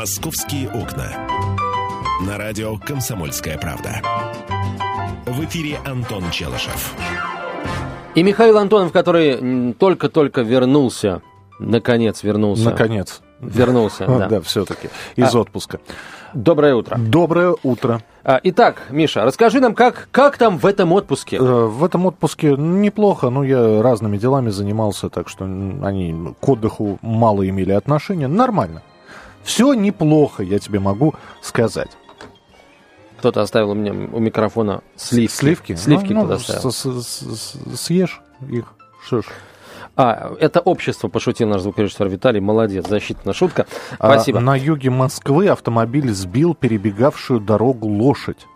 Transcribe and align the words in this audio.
«Московские 0.00 0.70
окна». 0.70 1.12
На 2.26 2.38
радио 2.38 2.78
«Комсомольская 2.78 3.58
правда». 3.58 4.00
В 5.26 5.44
эфире 5.44 5.78
Антон 5.84 6.22
Челышев. 6.30 6.94
И 8.14 8.22
Михаил 8.22 8.56
Антонов, 8.56 8.92
который 8.92 9.74
только-только 9.74 10.40
вернулся, 10.40 11.20
наконец 11.58 12.22
вернулся. 12.22 12.70
Наконец. 12.70 13.20
Вернулся, 13.40 14.06
да. 14.08 14.26
Да, 14.26 14.40
все-таки, 14.40 14.88
из 15.16 15.34
А. 15.34 15.40
отпуска. 15.40 15.80
Доброе 16.32 16.76
утро. 16.76 16.96
Доброе 16.96 17.54
утро. 17.62 18.00
А, 18.24 18.40
Итак, 18.42 18.84
Миша, 18.88 19.22
расскажи 19.26 19.60
нам, 19.60 19.74
как, 19.74 20.08
как 20.12 20.38
там 20.38 20.56
в 20.56 20.64
этом 20.64 20.94
отпуске? 20.94 21.36
Э, 21.36 21.66
В 21.66 21.84
этом 21.84 22.06
отпуске 22.06 22.56
неплохо, 22.56 23.28
но 23.28 23.44
я 23.44 23.82
разными 23.82 24.16
делами 24.16 24.48
занимался, 24.48 25.10
так 25.10 25.28
что 25.28 25.44
они 25.44 26.34
к 26.40 26.48
отдыху 26.48 26.98
мало 27.02 27.46
имели 27.46 27.72
отношения. 27.72 28.28
Нормально. 28.28 28.80
Все 29.42 29.74
неплохо, 29.74 30.42
я 30.42 30.58
тебе 30.58 30.80
могу 30.80 31.14
сказать. 31.42 31.90
Кто-то 33.18 33.42
оставил 33.42 33.70
у 33.70 33.74
меня 33.74 33.92
у 33.92 34.18
микрофона 34.18 34.82
сливки. 34.96 35.34
Сливки? 35.34 35.74
Сливки 35.74 36.12
Ну, 36.12 36.24
кто-то 36.24 36.40
ну, 36.62 36.68
оставил. 36.68 37.02
Съешь 37.76 38.22
их. 38.48 38.64
Что 39.04 39.22
ж. 39.22 39.26
А, 39.96 40.32
это 40.40 40.60
общество, 40.60 41.08
пошутил 41.08 41.48
наш 41.48 41.60
звукорежиссер 41.62 42.08
Виталий. 42.08 42.40
Молодец, 42.40 42.88
защитная 42.88 43.34
шутка. 43.34 43.66
А, 43.98 44.12
Спасибо. 44.14 44.40
на 44.40 44.56
юге 44.56 44.88
Москвы 44.88 45.48
автомобиль 45.48 46.10
сбил 46.12 46.54
перебегавшую 46.54 47.40
дорогу 47.40 47.88
лошадь. 47.88 48.46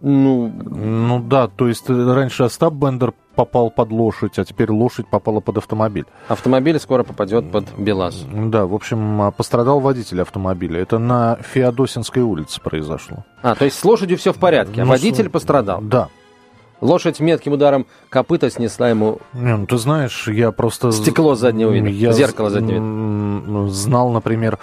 Ну, 0.00 0.48
Ну 0.48 1.20
да, 1.20 1.48
то 1.48 1.68
есть 1.68 1.90
э, 1.90 2.12
раньше 2.14 2.44
Остап 2.44 2.72
Бендер 2.72 3.12
попал 3.38 3.70
под 3.70 3.92
лошадь, 3.92 4.36
а 4.40 4.44
теперь 4.44 4.68
лошадь 4.72 5.06
попала 5.06 5.38
под 5.38 5.58
автомобиль. 5.58 6.06
автомобиль 6.26 6.80
скоро 6.80 7.04
попадет 7.04 7.52
под 7.52 7.66
БелАЗ. 7.78 8.24
Да, 8.32 8.66
в 8.66 8.74
общем, 8.74 9.22
а, 9.22 9.30
пострадал 9.30 9.78
водитель 9.78 10.20
автомобиля. 10.22 10.80
Это 10.82 10.98
на 10.98 11.36
Феодосинской 11.52 12.22
улице 12.22 12.60
произошло. 12.60 13.18
А, 13.42 13.54
то 13.54 13.64
есть 13.64 13.78
с 13.78 13.84
лошадью 13.84 14.18
все 14.18 14.32
в 14.32 14.38
порядке, 14.38 14.82
а 14.82 14.84
Ну, 14.84 14.90
водитель 14.90 15.28
с- 15.28 15.30
пострадал. 15.30 15.80
Да. 15.80 16.08
Лошадь 16.80 17.20
метким 17.20 17.52
ударом 17.52 17.86
копыта 18.08 18.50
снесла 18.50 18.88
ему 18.88 19.18
Не, 19.34 19.56
ну 19.56 19.66
ты 19.66 19.78
знаешь, 19.78 20.26
я 20.26 20.50
просто... 20.50 20.90
Стекло 20.90 21.36
заднего 21.36 21.70
вида, 21.70 21.88
Я 21.90 22.10
зеркало 22.10 22.50
заднего 22.50 23.62
вида. 23.62 23.68
Знал, 23.70 24.10
например, 24.10 24.58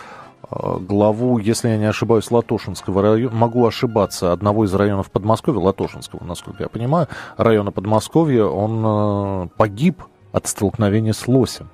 главу, 0.50 1.38
если 1.38 1.70
я 1.70 1.78
не 1.78 1.86
ошибаюсь, 1.86 2.32
Латошинского 2.32 3.02
района, 3.02 3.36
могу 3.36 3.66
ошибаться, 3.66 4.32
одного 4.32 4.66
из 4.66 4.74
районов 4.74 5.12
Подмосковья, 5.12 5.60
Латошинского, 5.60 6.24
насколько 6.24 6.64
я 6.64 6.70
понимаю, 6.70 7.08
района 7.38 7.72
Подмосковья, 7.72 8.46
он 8.46 8.84
э, 8.86 9.48
погиб 9.58 10.04
от 10.32 10.48
столкновения 10.48 11.14
с 11.14 11.28
лосем. 11.28 11.70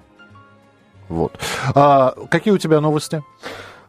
Вот. 1.09 1.37
А 1.75 2.13
какие 2.29 2.53
у 2.53 2.57
тебя 2.57 2.79
новости? 2.79 3.21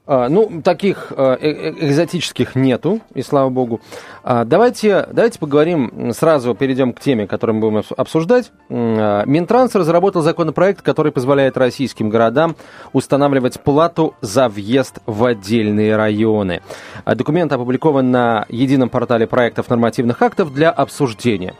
А, 0.04 0.28
ну, 0.28 0.60
таких 0.64 1.12
э, 1.16 1.36
э, 1.40 1.74
экзотических 1.86 2.56
нету, 2.56 3.00
и 3.14 3.22
слава 3.22 3.50
богу. 3.50 3.80
А, 4.24 4.44
давайте, 4.44 5.06
давайте 5.12 5.38
поговорим, 5.38 6.12
сразу 6.12 6.56
перейдем 6.56 6.92
к 6.92 6.98
теме, 6.98 7.28
которую 7.28 7.54
мы 7.54 7.60
будем 7.60 7.78
обс- 7.78 7.94
обсуждать. 7.96 8.50
А, 8.68 9.22
Минтранс 9.26 9.76
разработал 9.76 10.22
законопроект, 10.22 10.82
который 10.82 11.12
позволяет 11.12 11.56
российским 11.56 12.10
городам 12.10 12.56
устанавливать 12.92 13.60
плату 13.60 14.14
за 14.20 14.48
въезд 14.48 14.98
в 15.06 15.24
отдельные 15.24 15.94
районы. 15.94 16.62
Документ 17.06 17.52
опубликован 17.52 18.10
на 18.10 18.44
едином 18.48 18.88
портале 18.88 19.28
проектов 19.28 19.70
нормативных 19.70 20.20
актов 20.20 20.52
для 20.52 20.70
обсуждения. 20.70 21.54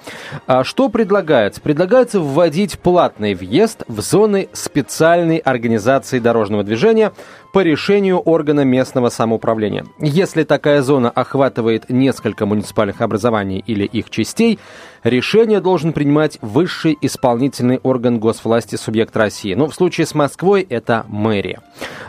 Что 0.62 0.89
предлагается? 0.89 1.61
Предлагается 1.61 2.19
вводить 2.19 2.81
платный 2.81 3.34
въезд 3.34 3.84
в 3.87 4.01
зоны 4.01 4.49
специальной 4.53 5.37
организации 5.37 6.19
дорожного 6.19 6.65
движения 6.65 7.12
по 7.53 7.61
решению 7.61 8.19
органа 8.33 8.64
местного 8.64 9.08
самоуправления. 9.08 9.84
Если 9.98 10.44
такая 10.44 10.83
зона 10.83 11.11
охватывает 11.11 11.91
несколько 11.91 12.47
муниципальных 12.47 13.00
образований 13.00 13.62
или 13.66 13.84
их 13.84 14.11
частей, 14.11 14.59
решение 15.04 15.60
должен 15.60 15.93
принимать 15.93 16.38
высший 16.41 16.97
исполнительный 17.00 17.78
орган 17.82 18.19
госвласти 18.19 18.76
субъект 18.76 19.16
России. 19.16 19.54
Ну, 19.54 19.66
в 19.69 19.75
случае 19.75 20.06
с 20.06 20.15
Москвой 20.15 20.66
это 20.69 21.04
мэрия. 21.09 21.60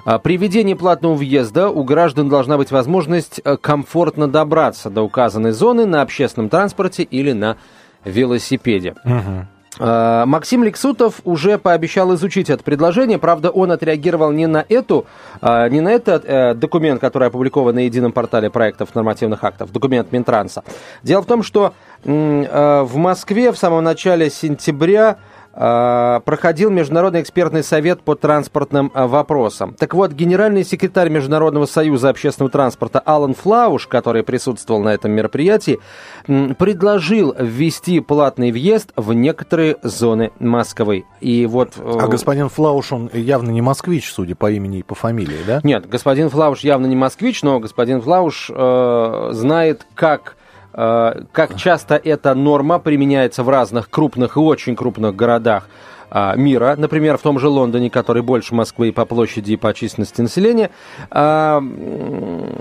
А, 0.06 0.20
При 0.20 0.38
введении 0.38 0.74
платного 0.74 1.16
въезда 1.16 1.70
у 1.70 1.84
граждан 1.84 2.30
должна 2.30 2.58
быть 2.58 2.72
возможность 2.72 3.42
э, 3.44 3.58
комфортно 3.58 4.28
добраться 4.28 4.90
до 4.90 5.02
указанной 5.02 5.52
зоны 5.52 5.86
на 5.86 6.02
общественном 6.02 6.50
транспорте 6.50 7.04
или 7.04 7.34
на 7.34 7.58
велосипеде. 8.06 8.96
Э, 9.06 9.44
Максим 9.80 10.64
Лексутов 10.64 11.22
уже 11.24 11.58
пообещал 11.58 12.14
изучить 12.16 12.50
это 12.50 12.64
предложение, 12.64 13.18
правда, 13.18 13.50
он 13.50 13.72
отреагировал 13.72 14.32
не 14.32 14.48
на 14.48 14.66
эту, 14.70 15.06
э, 15.42 15.70
не 15.70 15.82
на 15.82 15.90
этот 15.90 16.26
э, 16.26 16.54
документ, 16.54 17.02
который 17.02 17.30
опубликован 17.30 17.76
на 17.76 17.80
едином 17.80 18.12
портале 18.12 18.50
проектов 18.50 18.94
нормативных 18.94 19.44
актов, 19.44 19.72
документ 19.72 20.12
Минтранса. 20.12 20.64
Дело 21.02 21.22
в 21.22 21.26
том, 21.26 21.44
что 21.44 21.74
э, 22.04 22.82
в 22.84 22.96
Москве 22.98 23.52
в 23.52 23.58
самом 23.58 23.84
начале 23.84 24.30
сентября 24.30 25.18
э, 25.18 25.33
проходил 25.54 26.72
Международный 26.72 27.22
экспертный 27.22 27.64
совет 27.64 28.02
по 28.02 28.16
транспортным 28.16 28.92
э, 28.94 29.06
вопросам. 29.06 29.76
Так 29.78 29.94
вот, 29.94 30.12
генеральный 30.12 30.64
секретарь 30.64 31.10
Международного 31.10 31.66
союза 31.66 32.10
общественного 32.10 32.52
транспорта 32.52 33.00
Алан 33.00 33.36
Флауш, 33.36 33.88
который 33.88 34.24
присутствовал 34.24 34.82
на 34.82 34.90
этом 34.90 35.12
мероприятии, 35.12 35.80
предложил 36.26 37.36
ввести 37.38 38.00
платный 38.00 38.52
въезд 38.52 38.92
в 38.96 39.14
некоторые 39.14 39.78
зоны 39.84 40.32
Москвы. 40.40 41.06
И 41.22 41.46
вот... 41.46 41.74
э, 41.78 41.98
А 42.02 42.08
господин 42.08 42.50
Флауш, 42.50 42.92
он 42.92 43.10
явно 43.14 43.52
не 43.52 43.62
москвич, 43.62 44.12
судя 44.12 44.36
по 44.36 44.52
имени 44.52 44.80
и 44.80 44.84
по 44.84 44.96
фамилии, 44.96 45.40
да? 45.46 45.62
Нет, 45.64 45.88
господин 45.88 46.30
Флауш 46.30 46.62
явно 46.62 46.88
не 46.88 46.96
москвич, 46.96 47.44
но 47.44 47.60
господин 47.60 48.02
Флауш 48.02 48.50
э, 48.50 49.30
знает, 49.34 49.86
как, 49.94 50.36
э, 50.38 50.43
как 50.74 51.56
часто 51.56 51.96
эта 51.96 52.34
норма 52.34 52.80
применяется 52.80 53.44
в 53.44 53.50
разных 53.50 53.90
крупных 53.90 54.38
и 54.38 54.40
очень 54.40 54.76
крупных 54.76 55.16
городах 55.16 55.68
а, 56.16 56.36
мира, 56.36 56.76
например, 56.78 57.18
в 57.18 57.22
том 57.24 57.40
же 57.40 57.48
Лондоне, 57.48 57.90
который 57.90 58.22
больше 58.22 58.54
Москвы 58.54 58.90
и 58.90 58.92
по 58.92 59.04
площади, 59.04 59.54
и 59.54 59.58
по 59.58 59.74
численности 59.74 60.22
населения. 60.22 60.70
М, 61.10 62.56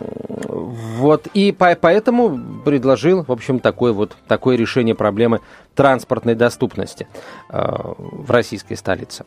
вот, 0.48 1.26
и 1.34 1.52
по- 1.52 1.76
поэтому 1.78 2.40
предложил, 2.64 3.24
в 3.24 3.30
общем, 3.30 3.58
такое 3.58 3.92
вот 3.92 4.16
такое 4.26 4.56
решение 4.56 4.94
проблемы 4.94 5.40
транспортной 5.74 6.34
доступности 6.34 7.06
в 7.50 8.30
российской 8.30 8.76
столице. 8.76 9.24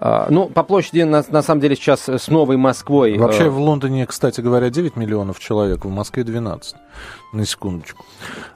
Ну, 0.00 0.48
по 0.48 0.62
площади, 0.64 1.02
на, 1.02 1.22
на 1.28 1.42
самом 1.42 1.60
деле, 1.60 1.76
сейчас 1.76 2.08
с 2.08 2.28
Новой 2.28 2.56
Москвой... 2.56 3.16
Вообще 3.16 3.44
э, 3.44 3.48
в 3.48 3.60
Лондоне, 3.60 4.06
кстати 4.06 4.40
говоря, 4.40 4.70
9 4.70 4.96
миллионов 4.96 5.38
человек, 5.38 5.84
в 5.84 5.90
Москве 5.90 6.24
12. 6.24 6.74
На 7.32 7.46
секундочку. 7.46 8.04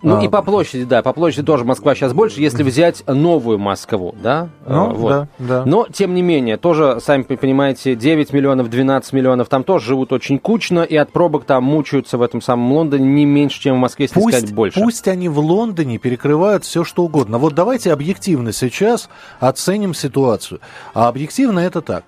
Ну, 0.03 0.19
А, 0.19 0.25
и 0.25 0.29
по 0.29 0.43
площади, 0.43 0.85
да, 0.85 1.01
по 1.01 1.15
площади 1.15 1.47
тоже 1.47 1.65
Москва 1.65 1.95
сейчас 1.95 2.13
больше, 2.13 2.43
если 2.43 2.63
взять 2.63 3.03
новую 3.07 3.59
Москву, 3.59 4.15
да? 4.23 4.51
Ну, 4.67 4.91
Э, 4.91 4.93
вот. 4.93 5.09
да, 5.11 5.29
да. 5.39 5.63
Но, 5.65 5.87
тем 5.91 6.15
не 6.15 6.21
менее, 6.21 6.59
тоже, 6.59 6.99
сами 7.01 7.23
понимаете, 7.23 7.95
9 7.95 8.35
миллионов, 8.35 8.69
12 8.69 9.15
миллионов, 9.15 9.49
там 9.49 9.65
тоже 9.65 9.87
живут 9.87 10.13
очень 10.13 10.39
кучно, 10.39 10.81
и 10.81 10.95
от 10.95 11.11
пробок 11.11 11.45
там 11.45 11.65
мучаются 11.65 12.19
в 12.19 12.23
этом 12.23 12.43
самом 12.43 12.71
Лондоне 12.71 13.07
не 13.07 13.25
меньше, 13.25 13.61
чем 13.63 13.77
в 13.77 13.79
Москве, 13.79 14.05
если 14.05 14.21
Пусть, 14.21 14.37
сказать 14.37 14.55
больше. 14.55 14.79
пусть 14.81 15.09
они 15.09 15.31
в 15.31 15.39
Лондоне 15.39 15.97
перекрывают 15.97 16.65
все, 16.65 16.85
что 16.85 17.05
угодно. 17.05 17.39
Вот 17.39 17.55
давайте 17.55 17.93
объективно 17.95 18.53
сейчас 18.53 19.09
оценим 19.41 19.95
ситуацию. 19.95 20.61
А 20.93 21.09
объективно 21.09 21.61
это 21.61 21.81
так. 21.81 22.05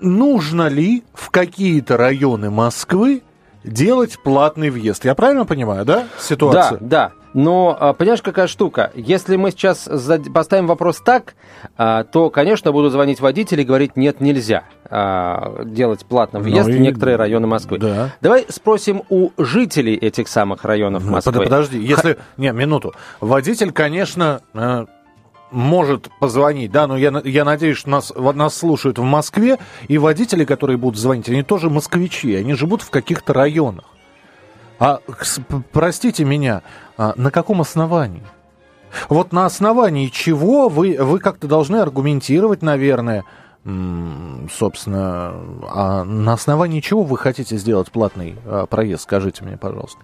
Нужно 0.00 0.68
ли 0.68 1.04
в 1.12 1.30
какие-то 1.30 1.96
районы 1.96 2.50
Москвы 2.50 3.22
делать 3.64 4.18
платный 4.22 4.70
въезд? 4.70 5.04
Я 5.04 5.14
правильно 5.14 5.44
понимаю, 5.44 5.84
да, 5.84 6.00
Да, 6.00 6.06
ситуацию? 6.18 6.78
да. 6.80 7.12
Но, 7.34 7.76
а, 7.78 7.92
понимаешь, 7.92 8.22
какая 8.22 8.46
штука? 8.46 8.90
Если 8.94 9.36
мы 9.36 9.50
сейчас 9.50 9.86
поставим 10.32 10.66
вопрос 10.66 10.96
так, 11.04 11.34
а, 11.76 12.04
то, 12.04 12.30
конечно, 12.30 12.72
буду 12.72 12.88
звонить 12.88 13.20
водителю 13.20 13.62
и 13.62 13.64
говорить, 13.66 13.96
нет, 13.96 14.20
нельзя 14.20 14.64
а, 14.90 15.62
делать 15.64 16.06
платный 16.06 16.40
въезд 16.40 16.68
Ну 16.68 16.74
в 16.74 16.76
и- 16.76 16.80
некоторые 16.80 17.16
районы 17.16 17.46
Москвы. 17.46 17.78
Да. 17.78 18.14
Давай 18.22 18.46
спросим 18.48 19.02
у 19.10 19.30
жителей 19.36 19.94
этих 19.94 20.26
самых 20.28 20.64
районов 20.64 21.04
Ну, 21.04 21.12
Москвы. 21.12 21.34
под- 21.34 21.44
Подожди, 21.44 21.78
если... 21.78 22.16
Не, 22.38 22.52
минуту. 22.52 22.94
Водитель, 23.20 23.72
конечно, 23.72 24.40
э, 24.54 24.86
может 25.50 26.10
позвонить, 26.20 26.70
да, 26.70 26.86
но 26.86 26.96
я, 26.96 27.20
я 27.24 27.44
надеюсь, 27.44 27.78
что 27.78 27.90
нас, 27.90 28.12
нас 28.14 28.56
слушают 28.56 28.98
в 28.98 29.02
Москве, 29.02 29.58
и 29.88 29.98
водители, 29.98 30.44
которые 30.44 30.76
будут 30.76 31.00
звонить, 31.00 31.28
они 31.28 31.42
тоже 31.42 31.70
москвичи, 31.70 32.34
они 32.34 32.54
живут 32.54 32.82
в 32.82 32.90
каких-то 32.90 33.32
районах. 33.32 33.84
А, 34.78 35.00
простите 35.72 36.24
меня, 36.24 36.62
а 36.96 37.12
на 37.16 37.30
каком 37.30 37.60
основании? 37.60 38.22
Вот 39.08 39.32
на 39.32 39.44
основании 39.44 40.08
чего 40.08 40.68
вы, 40.68 40.96
вы 40.98 41.18
как-то 41.18 41.46
должны 41.46 41.76
аргументировать, 41.76 42.62
наверное, 42.62 43.24
собственно, 43.64 45.34
а 45.68 46.04
на 46.04 46.32
основании 46.32 46.80
чего 46.80 47.02
вы 47.02 47.18
хотите 47.18 47.56
сделать 47.58 47.90
платный 47.90 48.36
а, 48.46 48.66
проезд, 48.66 49.02
скажите 49.02 49.44
мне, 49.44 49.58
пожалуйста. 49.58 50.00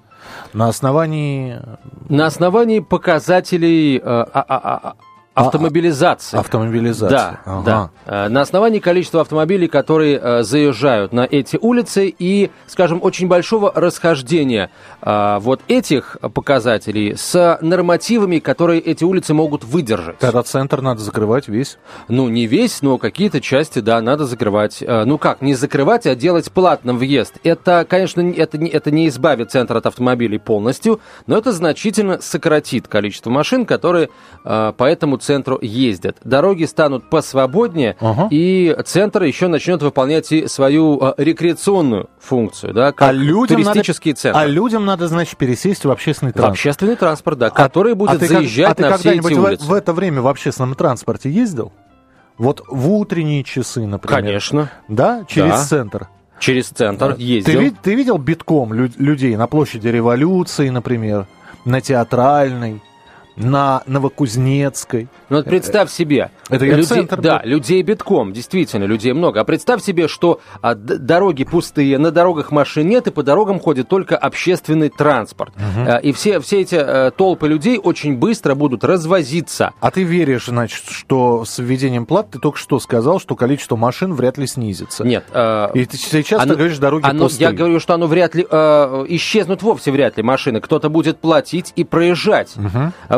На 0.52 0.69
основании... 0.69 1.61
На 2.08 2.26
основании 2.26 2.81
показателей 2.81 3.96
э, 3.96 4.00
а- 4.02 4.26
а- 4.32 4.61
а- 4.88 4.94
Автомобилизация. 5.35 6.39
Автомобилизация. 6.41 7.09
Да, 7.11 7.41
Ага. 7.45 7.91
да. 8.07 8.27
Э, 8.27 8.29
На 8.29 8.41
основании 8.43 8.79
количества 8.79 9.21
автомобилей, 9.21 9.67
которые 9.69 10.19
э, 10.23 10.43
заезжают 10.45 11.13
на 11.13 11.23
эти 11.29 11.59
улицы 11.61 12.15
и, 12.17 12.51
скажем, 12.67 13.01
очень 13.03 13.27
большого 13.27 13.73
расхождения 13.75 14.71
э, 15.03 15.39
вот 15.41 15.61
этих 15.67 16.17
показателей 16.35 17.15
с 17.17 17.59
нормативами, 17.61 18.39
которые 18.39 18.81
эти 18.81 19.03
улицы 19.03 19.35
могут 19.35 19.65
выдержать. 19.65 20.19
Тогда 20.19 20.43
центр 20.45 20.81
надо 20.81 21.01
закрывать 21.01 21.49
весь. 21.49 21.79
Ну, 22.09 22.29
не 22.29 22.47
весь, 22.47 22.81
но 22.83 22.99
какие-то 22.99 23.41
части, 23.41 23.81
да, 23.81 24.01
надо 24.01 24.27
закрывать. 24.27 24.83
Ну 24.87 25.19
как, 25.19 25.43
не 25.43 25.55
закрывать, 25.55 26.07
а 26.07 26.15
делать 26.15 26.51
платным 26.53 26.97
въезд. 26.99 27.35
Это, 27.43 27.85
конечно, 27.89 28.21
не- 28.21 28.35
это 28.35 28.57
не, 28.59 28.69
это 28.71 28.91
не 28.93 29.09
избавит 29.09 29.51
центр 29.51 29.77
от 29.77 29.87
автомобилей 29.87 30.39
полностью, 30.39 31.01
но 31.27 31.37
это 31.39 31.51
значительно 31.53 32.21
сократит 32.21 32.87
количество 32.89 33.31
машин, 33.31 33.67
которые 33.67 34.11
по 34.45 34.75
этому 34.85 35.17
центру 35.25 35.59
ездят. 35.61 36.17
Дороги 36.25 36.65
станут 36.65 37.11
посвободнее, 37.11 37.97
Ага. 38.00 38.29
и 38.31 38.76
центр 38.85 39.23
еще 39.25 39.49
начнет 39.49 39.82
выполнять 39.82 40.31
и 40.32 40.47
свою 40.47 40.99
э, 41.00 41.15
рекреационную 41.17 42.09
функцию, 42.21 42.73
да, 42.75 42.93
как 42.93 43.09
а 43.09 43.12
людям 43.12 43.62
туристический 43.62 44.12
надо, 44.12 44.21
центр. 44.21 44.38
А 44.38 44.47
людям 44.47 44.85
надо, 44.85 45.09
значит, 45.09 45.37
пересесть 45.37 45.85
в 45.85 45.91
общественный 45.91 46.31
В 46.32 46.35
транспорт. 46.35 46.53
общественный 46.59 46.97
транспорт, 46.97 47.38
да, 47.38 47.50
который 47.50 47.94
будет 47.94 48.17
а 48.17 48.19
ты 48.19 48.29
заезжать 48.29 48.71
а 48.73 48.75
ты 48.75 48.82
на 48.82 48.97
все 48.99 49.11
эти 49.11 49.19
когда-нибудь 49.19 49.37
в- 49.38 49.44
улицы. 49.49 49.65
в 49.67 49.73
это 49.73 49.93
время 49.93 50.23
в 50.23 50.29
общественном 50.29 50.75
транспорте 50.75 51.31
ездил? 51.31 51.73
Вот 52.38 52.62
в 52.69 52.91
утренние 52.91 53.44
часы, 53.44 53.87
например. 53.87 54.20
Конечно, 54.23 54.70
Да? 54.88 55.25
Через 55.29 55.50
Да. 55.53 55.65
центр. 55.65 56.09
через 56.41 56.69
центр 56.69 57.15
Ты, 57.15 57.23
ездил. 57.23 57.61
ви- 57.61 57.75
ты 57.82 57.94
видел 57.94 58.19
битком 58.19 58.73
лю- 58.75 58.91
людей 58.99 59.35
на 59.37 59.47
площади 59.47 59.87
революции, 59.88 60.69
например, 60.69 61.27
на 61.65 61.81
Театральной, 61.81 62.82
на 63.37 63.83
Новокузнецкой? 63.87 65.09
Ну 65.29 65.37
вот 65.39 65.47
представь 65.47 65.91
себе. 65.91 66.31
Это 66.49 66.65
людей, 66.65 66.85
центр 66.85 67.21
Да, 67.21 67.41
людей 67.45 67.83
битком, 67.83 68.33
действительно, 68.33 68.85
людей 68.85 69.13
много. 69.13 69.41
А 69.41 69.45
представь 69.45 69.83
себе, 69.83 70.09
что 70.09 70.41
а, 70.61 70.75
дороги 70.75 71.45
пустые, 71.45 71.99
на 71.99 72.11
дорогах 72.11 72.51
машин 72.53 72.89
нет, 72.89 73.07
и 73.07 73.11
по 73.11 73.23
дорогам 73.23 73.59
ходит 73.61 73.89
только 73.89 74.17
общественный 74.17 74.89
транспорт. 74.91 75.53
А, 75.87 75.97
и 75.97 76.13
все, 76.13 76.41
все 76.41 76.61
эти 76.61 76.75
э, 76.77 77.11
толпы 77.13 77.49
людей 77.49 77.79
очень 77.83 78.17
быстро 78.17 78.55
будут 78.55 78.85
развозиться. 78.85 79.73
А 79.81 79.91
ты 79.91 80.03
веришь, 80.03 80.47
значит, 80.47 80.85
что 80.89 81.45
с 81.45 81.59
введением 81.59 82.07
плат, 82.07 82.31
ты 82.31 82.39
только 82.39 82.59
что 82.59 82.79
сказал, 82.79 83.19
что 83.21 83.35
количество 83.37 83.77
машин 83.77 84.15
вряд 84.15 84.39
ли 84.39 84.47
снизится? 84.47 85.05
Нет. 85.05 85.25
э, 85.33 85.69
И 85.75 85.85
ты 85.87 85.97
сейчас 85.97 86.43
оно- 86.43 86.53
ты 86.53 86.59
говоришь, 86.59 86.79
дороги 86.79 87.05
оно- 87.07 87.25
пустые. 87.25 87.49
Я 87.49 87.53
говорю, 87.53 87.81
что 87.81 87.95
оно 87.95 88.07
вряд 88.07 88.35
ли 88.35 88.47
э, 88.49 89.05
исчезнут 89.09 89.63
вовсе 89.63 89.91
вряд 89.91 90.17
ли 90.17 90.23
машины. 90.23 90.61
Кто-то 90.61 90.89
будет 90.89 91.19
платить 91.19 91.73
и 91.77 91.85
проезжать. 91.85 92.55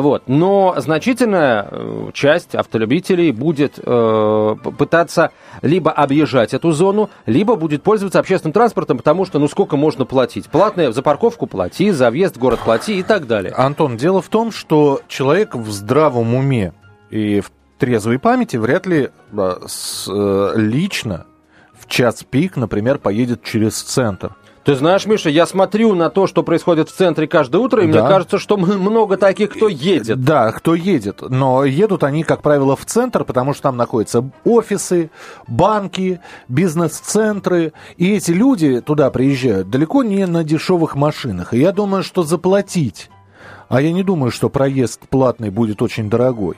Вот. 0.06 0.23
Но 0.29 0.75
значительная 0.79 1.67
э, 1.69 2.11
часть 2.14 2.55
автолюбителей 2.55 3.32
будет 3.32 3.81
э, 3.82 4.56
пытаться 4.79 5.32
либо 5.62 5.91
объезжать 5.91 6.55
эту 6.55 6.70
зону, 6.70 7.11
либо 7.26 7.56
будет 7.56 7.82
пользоваться 7.82 8.20
общественным 8.20 8.53
транспортом, 8.53 8.99
потому 8.99 9.25
что 9.25 9.41
ну 9.41 9.49
сколько 9.49 9.76
можно 9.76 10.05
платить? 10.05 10.47
Платное 10.47 10.93
за 10.93 11.03
парковку 11.03 11.49
плати, 11.49 11.91
за 11.91 12.11
въезд 12.11 12.37
в 12.37 12.38
город 12.38 12.61
плати 12.64 13.00
и 13.00 13.03
так 13.03 13.26
далее. 13.26 13.53
Антон, 13.53 13.97
дело 13.97 14.23
в 14.23 14.29
том, 14.29 14.53
что 14.53 15.00
человек 15.08 15.56
в 15.56 15.70
здравом 15.73 16.35
уме 16.35 16.73
и 17.11 17.41
в 17.41 17.50
трезвой 17.79 18.20
памяти 18.20 18.56
вряд 18.59 18.87
ли 18.87 19.11
а, 19.37 19.62
с- 19.67 20.09
э, 20.09 20.52
лично 20.56 21.26
в 21.76 21.88
час 21.88 22.25
пик, 22.29 22.56
например, 22.56 22.99
поедет 22.99 23.43
через 23.43 23.82
центр. 23.82 24.37
Ты 24.67 24.75
знаешь, 24.75 25.07
Миша, 25.07 25.31
я 25.31 25.47
смотрю 25.47 25.95
на 25.95 26.11
то, 26.11 26.27
что 26.27 26.43
происходит 26.43 26.89
в 26.89 26.93
центре 26.93 27.29
каждое 27.29 27.59
утро, 27.59 27.85
и 27.85 27.87
Да. 27.87 28.01
мне 28.01 28.09
кажется, 28.09 28.41
что 28.41 28.57
много 28.57 29.17
таких, 29.17 29.51
кто 29.51 29.69
едет. 29.69 30.21
Да, 30.21 30.51
кто 30.51 30.75
едет. 30.75 31.23
Но 31.23 31.65
едут 31.65 32.03
они, 32.03 32.25
как 32.25 32.43
правило, 32.43 32.75
в 32.75 32.85
центр, 32.85 33.23
потому 33.23 33.55
что 33.55 33.63
там 33.63 33.77
находятся 33.77 34.29
офисы, 34.45 35.11
банки, 35.47 36.21
бизнес-центры. 36.49 37.75
И 37.97 38.13
эти 38.17 38.33
люди 38.33 38.81
туда 38.81 39.11
приезжают 39.11 39.71
далеко 39.71 40.03
не 40.03 40.27
на 40.27 40.43
дешевых 40.43 40.97
машинах. 40.97 41.55
И 41.55 41.59
я 41.61 41.71
думаю, 41.71 42.03
что 42.03 42.25
заплатить, 42.25 43.09
а 43.69 43.81
я 43.81 43.93
не 43.93 44.03
думаю, 44.03 44.33
что 44.33 44.49
проезд 44.49 45.01
платный 45.09 45.51
будет 45.51 45.81
очень 45.81 46.11
дорогой, 46.11 46.57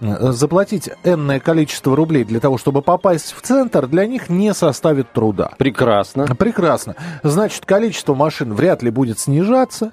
заплатить 0.00 0.90
энное 1.04 1.40
количество 1.40 1.96
рублей 1.96 2.24
для 2.24 2.40
того, 2.40 2.58
чтобы 2.58 2.82
попасть 2.82 3.32
в 3.32 3.40
центр, 3.42 3.86
для 3.86 4.06
них 4.06 4.28
не 4.28 4.54
составит 4.54 5.12
труда. 5.12 5.52
Прекрасно. 5.58 6.26
Прекрасно. 6.26 6.96
Значит, 7.22 7.66
количество 7.66 8.14
машин 8.14 8.54
вряд 8.54 8.82
ли 8.82 8.90
будет 8.90 9.18
снижаться. 9.18 9.90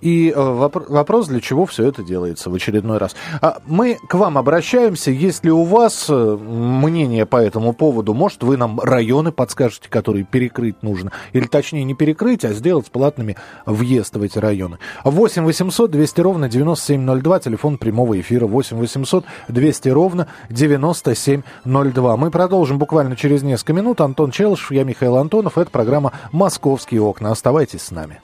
И 0.00 0.30
э, 0.30 0.34
вопр- 0.34 0.86
вопрос, 0.88 1.28
для 1.28 1.40
чего 1.40 1.66
все 1.66 1.86
это 1.88 2.02
делается 2.02 2.50
в 2.50 2.54
очередной 2.54 2.98
раз. 2.98 3.14
А 3.40 3.58
мы 3.66 3.98
к 4.08 4.14
вам 4.14 4.38
обращаемся. 4.38 5.10
Если 5.10 5.50
у 5.50 5.64
вас 5.64 6.06
э, 6.08 6.14
мнение 6.14 7.26
по 7.26 7.36
этому 7.36 7.72
поводу, 7.72 8.14
может, 8.14 8.42
вы 8.42 8.56
нам 8.56 8.80
районы 8.80 9.32
подскажете, 9.32 9.88
которые 9.88 10.24
перекрыть 10.24 10.82
нужно. 10.82 11.12
Или 11.32 11.46
точнее 11.46 11.84
не 11.84 11.94
перекрыть, 11.94 12.44
а 12.44 12.52
сделать 12.52 12.90
платными 12.90 13.36
въезд 13.66 14.16
в 14.16 14.22
эти 14.22 14.38
районы. 14.38 14.78
8 15.04 15.44
800 15.44 15.90
200 15.90 16.20
ровно 16.20 16.48
9702, 16.48 17.40
телефон 17.40 17.78
прямого 17.78 18.20
эфира 18.20 18.46
8 18.46 18.76
800 18.76 19.24
200 19.48 19.88
ровно 19.88 20.28
9702. 20.50 22.16
Мы 22.16 22.30
продолжим 22.30 22.78
буквально 22.78 23.16
через 23.16 23.42
несколько 23.42 23.72
минут. 23.72 24.00
Антон 24.00 24.30
Челышев, 24.30 24.70
я 24.72 24.84
Михаил 24.84 25.16
Антонов. 25.16 25.58
Это 25.58 25.70
программа 25.70 26.12
«Московские 26.32 27.02
окна». 27.02 27.30
Оставайтесь 27.30 27.82
с 27.82 27.90
нами. 27.90 28.20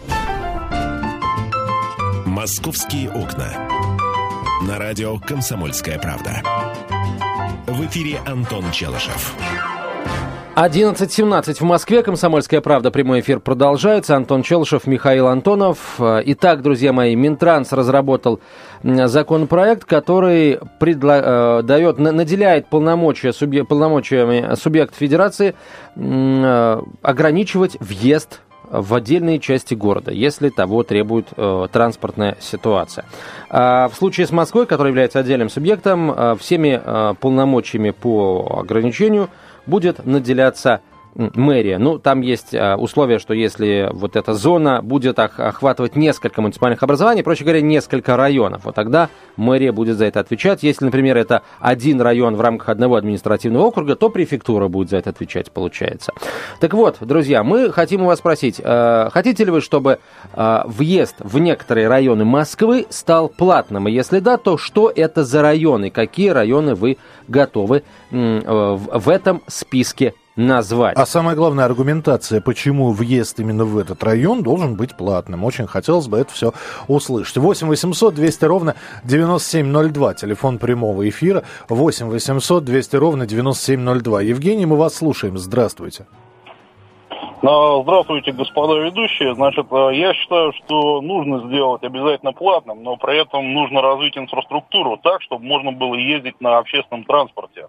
«Московские 2.40 3.10
окна». 3.10 3.48
На 4.66 4.78
радио 4.78 5.18
«Комсомольская 5.18 5.98
правда». 5.98 6.42
В 7.66 7.84
эфире 7.84 8.18
Антон 8.26 8.64
Челышев. 8.72 9.34
11.17 10.56 11.52
в 11.56 11.60
Москве. 11.60 12.02
Комсомольская 12.02 12.62
правда. 12.62 12.90
Прямой 12.90 13.20
эфир 13.20 13.40
продолжается. 13.40 14.16
Антон 14.16 14.42
Челышев, 14.42 14.86
Михаил 14.86 15.26
Антонов. 15.28 16.00
Итак, 16.00 16.62
друзья 16.62 16.94
мои, 16.94 17.14
Минтранс 17.14 17.72
разработал 17.74 18.40
законопроект, 18.82 19.84
который 19.84 20.60
предла- 20.80 21.58
э, 21.60 21.62
дает, 21.62 21.98
на- 21.98 22.12
наделяет 22.12 22.68
полномочия, 22.68 23.32
субъе- 23.32 23.64
полномочиями 23.66 24.54
субъект 24.54 24.96
федерации 24.96 25.54
э, 25.94 26.82
ограничивать 27.02 27.76
въезд 27.80 28.40
в 28.70 28.94
отдельные 28.94 29.38
части 29.40 29.74
города, 29.74 30.12
если 30.12 30.48
того 30.48 30.82
требует 30.82 31.28
э, 31.36 31.68
транспортная 31.72 32.36
ситуация. 32.40 33.04
А 33.50 33.88
в 33.88 33.94
случае 33.94 34.26
с 34.26 34.30
Москвой, 34.30 34.66
которая 34.66 34.90
является 34.92 35.18
отдельным 35.18 35.50
субъектом, 35.50 36.10
э, 36.10 36.36
всеми 36.38 36.80
э, 36.82 37.14
полномочиями 37.20 37.90
по 37.90 38.60
ограничению 38.60 39.28
будет 39.66 40.06
наделяться 40.06 40.80
мэрия. 41.14 41.78
Ну, 41.78 41.98
там 41.98 42.20
есть 42.20 42.54
а, 42.54 42.76
условие, 42.76 43.18
что 43.18 43.34
если 43.34 43.88
вот 43.92 44.16
эта 44.16 44.34
зона 44.34 44.80
будет 44.82 45.18
ох- 45.18 45.40
охватывать 45.40 45.96
несколько 45.96 46.40
муниципальных 46.40 46.82
образований, 46.82 47.22
проще 47.22 47.44
говоря, 47.44 47.60
несколько 47.60 48.16
районов, 48.16 48.64
вот 48.64 48.74
тогда 48.74 49.08
мэрия 49.36 49.72
будет 49.72 49.98
за 49.98 50.06
это 50.06 50.20
отвечать. 50.20 50.62
Если, 50.62 50.84
например, 50.84 51.16
это 51.16 51.42
один 51.58 52.00
район 52.00 52.36
в 52.36 52.40
рамках 52.40 52.68
одного 52.68 52.96
административного 52.96 53.64
округа, 53.64 53.96
то 53.96 54.08
префектура 54.08 54.68
будет 54.68 54.90
за 54.90 54.98
это 54.98 55.10
отвечать, 55.10 55.50
получается. 55.50 56.12
Так 56.60 56.74
вот, 56.74 56.98
друзья, 57.00 57.42
мы 57.42 57.70
хотим 57.70 58.02
у 58.02 58.06
вас 58.06 58.18
спросить, 58.18 58.60
э, 58.62 59.08
хотите 59.12 59.44
ли 59.44 59.50
вы, 59.50 59.60
чтобы 59.60 59.98
э, 60.32 60.60
въезд 60.66 61.16
в 61.18 61.38
некоторые 61.38 61.88
районы 61.88 62.24
Москвы 62.24 62.86
стал 62.90 63.28
платным? 63.28 63.88
И 63.88 63.92
если 63.92 64.20
да, 64.20 64.36
то 64.36 64.58
что 64.58 64.92
это 64.94 65.24
за 65.24 65.42
районы? 65.42 65.90
Какие 65.90 66.30
районы 66.30 66.74
вы 66.74 66.98
готовы 67.28 67.82
э, 68.10 68.78
в 68.92 69.08
этом 69.08 69.42
списке 69.46 70.14
назвать? 70.36 70.96
А 70.96 71.06
самая 71.06 71.36
главная 71.36 71.64
аргументация, 71.64 72.40
почему 72.40 72.90
въезд 72.90 73.38
именно 73.40 73.64
в 73.64 73.78
этот 73.78 74.02
район 74.02 74.42
должен 74.42 74.76
быть 74.76 74.96
платным. 74.96 75.44
Очень 75.44 75.66
хотелось 75.66 76.08
бы 76.08 76.18
это 76.18 76.32
все 76.32 76.52
услышать. 76.88 77.36
8 77.36 77.66
800 77.68 78.14
200 78.14 78.44
ровно 78.44 78.76
9702. 79.04 80.14
Телефон 80.14 80.58
прямого 80.58 81.08
эфира. 81.08 81.44
8 81.68 82.08
800 82.08 82.64
200 82.64 82.96
ровно 82.96 83.26
9702. 83.26 84.22
Евгений, 84.22 84.66
мы 84.66 84.76
вас 84.76 84.94
слушаем. 84.94 85.38
Здравствуйте. 85.38 86.06
Ну, 87.42 87.82
Здравствуйте, 87.84 88.32
господа 88.32 88.74
ведущие. 88.78 89.34
Значит, 89.34 89.66
э, 89.70 89.90
я 89.94 90.12
считаю, 90.12 90.52
что 90.52 91.00
нужно 91.00 91.48
сделать 91.48 91.82
обязательно 91.82 92.32
платным, 92.32 92.82
но 92.82 92.96
при 92.96 93.18
этом 93.18 93.54
нужно 93.54 93.80
развить 93.80 94.18
инфраструктуру 94.18 94.98
так, 94.98 95.22
чтобы 95.22 95.44
можно 95.46 95.72
было 95.72 95.94
ездить 95.94 96.38
на 96.40 96.58
общественном 96.58 97.04
транспорте. 97.04 97.68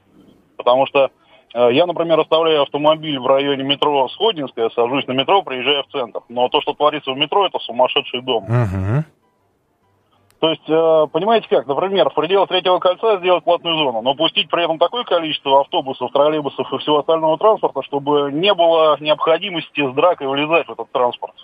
Потому 0.58 0.86
что 0.88 1.10
я, 1.54 1.86
например, 1.86 2.20
оставляю 2.20 2.64
автомобиль 2.64 3.20
в 3.20 3.28
районе 3.28 3.64
метро 3.64 4.08
Сходинская, 4.10 4.70
сажусь 4.70 5.08
на 5.08 5.14
метро, 5.14 5.42
приезжаю 5.44 5.84
в 5.84 5.92
центр. 5.92 6.22
Но 6.30 6.48
то, 6.50 6.62
что 6.62 6.74
творится 6.74 7.12
в 7.12 7.18
метро, 7.18 7.46
это 7.46 7.60
сумасшедший 7.60 8.22
дом. 8.22 8.46
Мгм. 8.48 9.06
То 10.42 10.50
есть, 10.50 10.68
э, 10.68 11.08
понимаете 11.12 11.48
как, 11.48 11.68
например, 11.68 12.10
в 12.10 12.16
пределах 12.16 12.50
третьего 12.50 12.80
кольца 12.80 13.20
сделать 13.20 13.44
платную 13.44 13.78
зону, 13.78 14.02
но 14.02 14.16
пустить 14.16 14.50
при 14.50 14.64
этом 14.64 14.80
такое 14.80 15.04
количество 15.04 15.62
автобусов, 15.62 16.12
троллейбусов 16.12 16.74
и 16.74 16.78
всего 16.80 16.98
остального 16.98 17.38
транспорта, 17.38 17.84
чтобы 17.84 18.32
не 18.32 18.52
было 18.56 18.98
необходимости 19.00 19.88
с 19.88 19.94
дракой 19.94 20.28
влезать 20.28 20.68
в 20.68 20.72
этот 20.72 20.92
транспорт. 20.92 21.36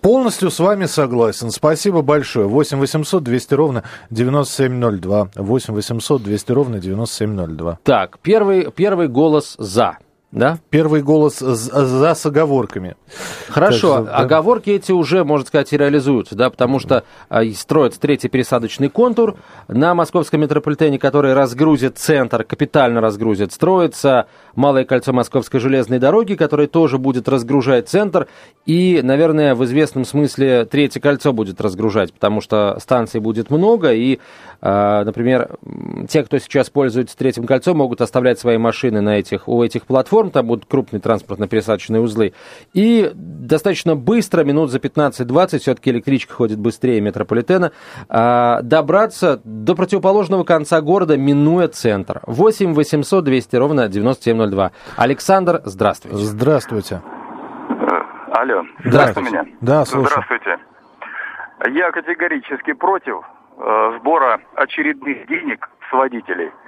Полностью 0.00 0.50
с 0.50 0.58
вами 0.58 0.86
согласен. 0.86 1.50
Спасибо 1.50 2.02
большое. 2.02 2.46
8 2.46 2.78
800 2.78 3.22
200 3.22 3.54
ровно 3.54 3.84
9702. 4.10 5.30
8 5.34 5.74
800 5.74 6.22
200 6.22 6.52
ровно 6.52 6.78
9702. 6.78 7.78
Так, 7.82 8.18
первый, 8.20 8.70
первый 8.70 9.08
голос 9.08 9.56
«за». 9.58 9.98
Да? 10.32 10.58
Первый 10.70 11.02
голос 11.02 11.38
за 11.38 12.14
с 12.14 12.26
оговорками. 12.26 12.96
Хорошо, 13.48 13.96
так, 13.96 14.04
да? 14.06 14.16
оговорки 14.16 14.70
эти 14.70 14.90
уже, 14.90 15.24
можно 15.24 15.46
сказать, 15.46 15.72
и 15.72 15.76
реализуются, 15.76 16.34
да, 16.34 16.50
потому 16.50 16.80
что 16.80 17.04
а, 17.28 17.44
строится 17.52 18.00
третий 18.00 18.28
пересадочный 18.28 18.88
контур 18.88 19.36
на 19.68 19.94
московском 19.94 20.40
метрополитене, 20.40 20.98
который 20.98 21.32
разгрузит 21.32 21.96
центр, 21.98 22.42
капитально 22.42 23.00
разгрузит. 23.00 23.52
Строится 23.52 24.26
малое 24.56 24.84
кольцо 24.84 25.12
московской 25.12 25.60
железной 25.60 26.00
дороги, 26.00 26.34
которое 26.34 26.66
тоже 26.66 26.98
будет 26.98 27.28
разгружать 27.28 27.88
центр, 27.88 28.26
и, 28.66 29.00
наверное, 29.02 29.54
в 29.54 29.64
известном 29.64 30.04
смысле 30.04 30.64
третье 30.64 31.00
кольцо 31.00 31.32
будет 31.32 31.60
разгружать, 31.60 32.12
потому 32.12 32.40
что 32.40 32.76
станций 32.80 33.20
будет 33.20 33.48
много, 33.48 33.92
и, 33.92 34.18
а, 34.60 35.04
например, 35.04 35.50
те, 36.08 36.24
кто 36.24 36.38
сейчас 36.38 36.68
пользуется 36.68 37.16
третьим 37.16 37.46
кольцом, 37.46 37.76
могут 37.76 38.00
оставлять 38.00 38.40
свои 38.40 38.58
машины 38.58 39.00
на 39.00 39.18
этих, 39.18 39.48
у 39.48 39.62
этих 39.62 39.86
платформ, 39.86 40.15
платформ, 40.16 40.30
там 40.30 40.46
будут 40.46 40.66
крупные 40.66 41.00
транспортно-пересадочные 41.00 42.00
узлы. 42.00 42.32
И 42.72 43.10
достаточно 43.14 43.96
быстро, 43.96 44.44
минут 44.44 44.70
за 44.70 44.78
15-20, 44.78 45.58
все-таки 45.58 45.90
электричка 45.90 46.34
ходит 46.34 46.58
быстрее 46.58 47.00
метрополитена, 47.00 47.72
а, 48.08 48.62
добраться 48.62 49.40
до 49.44 49.74
противоположного 49.74 50.44
конца 50.44 50.80
города, 50.80 51.16
минуя 51.16 51.68
центр. 51.68 52.20
8 52.26 52.74
800 52.74 53.24
200 53.24 53.56
ровно 53.56 53.88
9702. 53.88 54.72
Александр, 54.96 55.60
здравствуйте. 55.64 56.16
Здравствуйте. 56.16 57.02
Алло. 58.32 58.62
Здравствуйте. 58.84 59.30
меня? 59.30 59.44
Да, 59.60 59.84
слушаю. 59.84 60.22
Здравствуйте. 60.24 60.58
Я 61.70 61.90
категорически 61.90 62.72
против 62.74 63.22
э, 63.58 63.98
сбора 63.98 64.40
очередных 64.54 65.26
денег 65.26 65.68
с 65.88 65.92
водителей– 65.92 66.50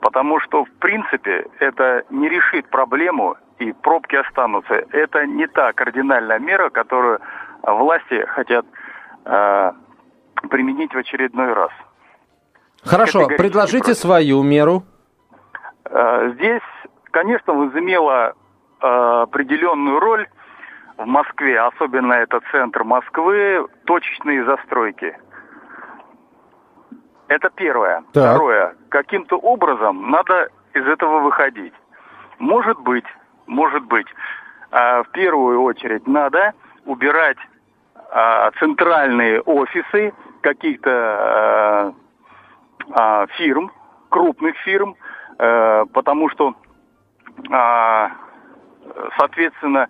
Потому 0.00 0.40
что, 0.40 0.64
в 0.64 0.70
принципе, 0.78 1.46
это 1.60 2.04
не 2.10 2.28
решит 2.28 2.68
проблему, 2.68 3.36
и 3.58 3.72
пробки 3.72 4.16
останутся. 4.16 4.74
Это 4.92 5.26
не 5.26 5.46
та 5.46 5.72
кардинальная 5.72 6.38
мера, 6.38 6.70
которую 6.70 7.20
власти 7.62 8.24
хотят 8.28 8.66
э, 9.24 9.72
применить 10.50 10.94
в 10.94 10.98
очередной 10.98 11.52
раз. 11.52 11.70
Хорошо, 12.84 13.26
предложите 13.26 13.84
против. 13.84 14.00
свою 14.00 14.42
меру. 14.42 14.84
Э, 15.84 16.32
здесь, 16.34 16.62
конечно, 17.10 17.52
возымела 17.52 18.34
э, 18.80 18.86
определенную 18.86 19.98
роль 19.98 20.28
в 20.96 21.06
Москве, 21.06 21.60
особенно 21.60 22.12
это 22.12 22.40
центр 22.52 22.84
Москвы, 22.84 23.66
точечные 23.84 24.44
застройки. 24.44 25.16
Это 27.28 27.50
первое. 27.50 28.02
Так. 28.12 28.34
Второе. 28.34 28.74
Каким-то 28.88 29.36
образом 29.36 30.10
надо 30.10 30.48
из 30.74 30.86
этого 30.86 31.20
выходить. 31.20 31.74
Может 32.38 32.78
быть, 32.80 33.04
может 33.46 33.84
быть, 33.84 34.06
э, 34.70 35.02
в 35.02 35.08
первую 35.12 35.62
очередь 35.62 36.06
надо 36.06 36.52
убирать 36.84 37.38
э, 38.10 38.50
центральные 38.58 39.40
офисы 39.40 40.12
каких-то 40.42 41.94
э, 42.86 43.26
фирм, 43.36 43.72
крупных 44.08 44.56
фирм, 44.58 44.96
потому 45.36 46.30
что, 46.30 46.54
соответственно, 49.18 49.88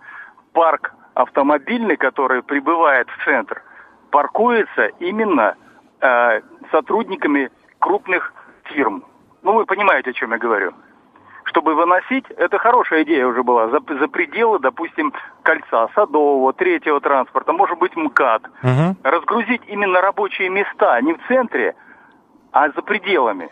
парк 0.53 0.93
автомобильный, 1.13 1.95
который 1.95 2.43
прибывает 2.43 3.07
в 3.09 3.23
центр, 3.23 3.63
паркуется 4.11 4.87
именно 4.99 5.55
э, 6.01 6.41
сотрудниками 6.71 7.49
крупных 7.79 8.33
фирм. 8.65 9.03
Ну, 9.41 9.53
вы 9.53 9.65
понимаете, 9.65 10.11
о 10.11 10.13
чем 10.13 10.31
я 10.31 10.37
говорю. 10.37 10.73
Чтобы 11.45 11.73
выносить, 11.73 12.25
это 12.29 12.59
хорошая 12.59 13.03
идея 13.03 13.25
уже 13.25 13.41
была, 13.41 13.69
за, 13.69 13.79
за 13.99 14.07
пределы, 14.07 14.59
допустим, 14.59 15.13
кольца 15.41 15.89
садового, 15.95 16.53
третьего 16.53 17.01
транспорта, 17.01 17.53
может 17.53 17.79
быть, 17.79 17.95
МКАД. 17.95 18.43
Угу. 18.61 18.97
Разгрузить 19.03 19.61
именно 19.67 19.99
рабочие 20.01 20.49
места, 20.49 21.01
не 21.01 21.13
в 21.13 21.27
центре, 21.27 21.75
а 22.51 22.69
за 22.69 22.81
пределами. 22.81 23.49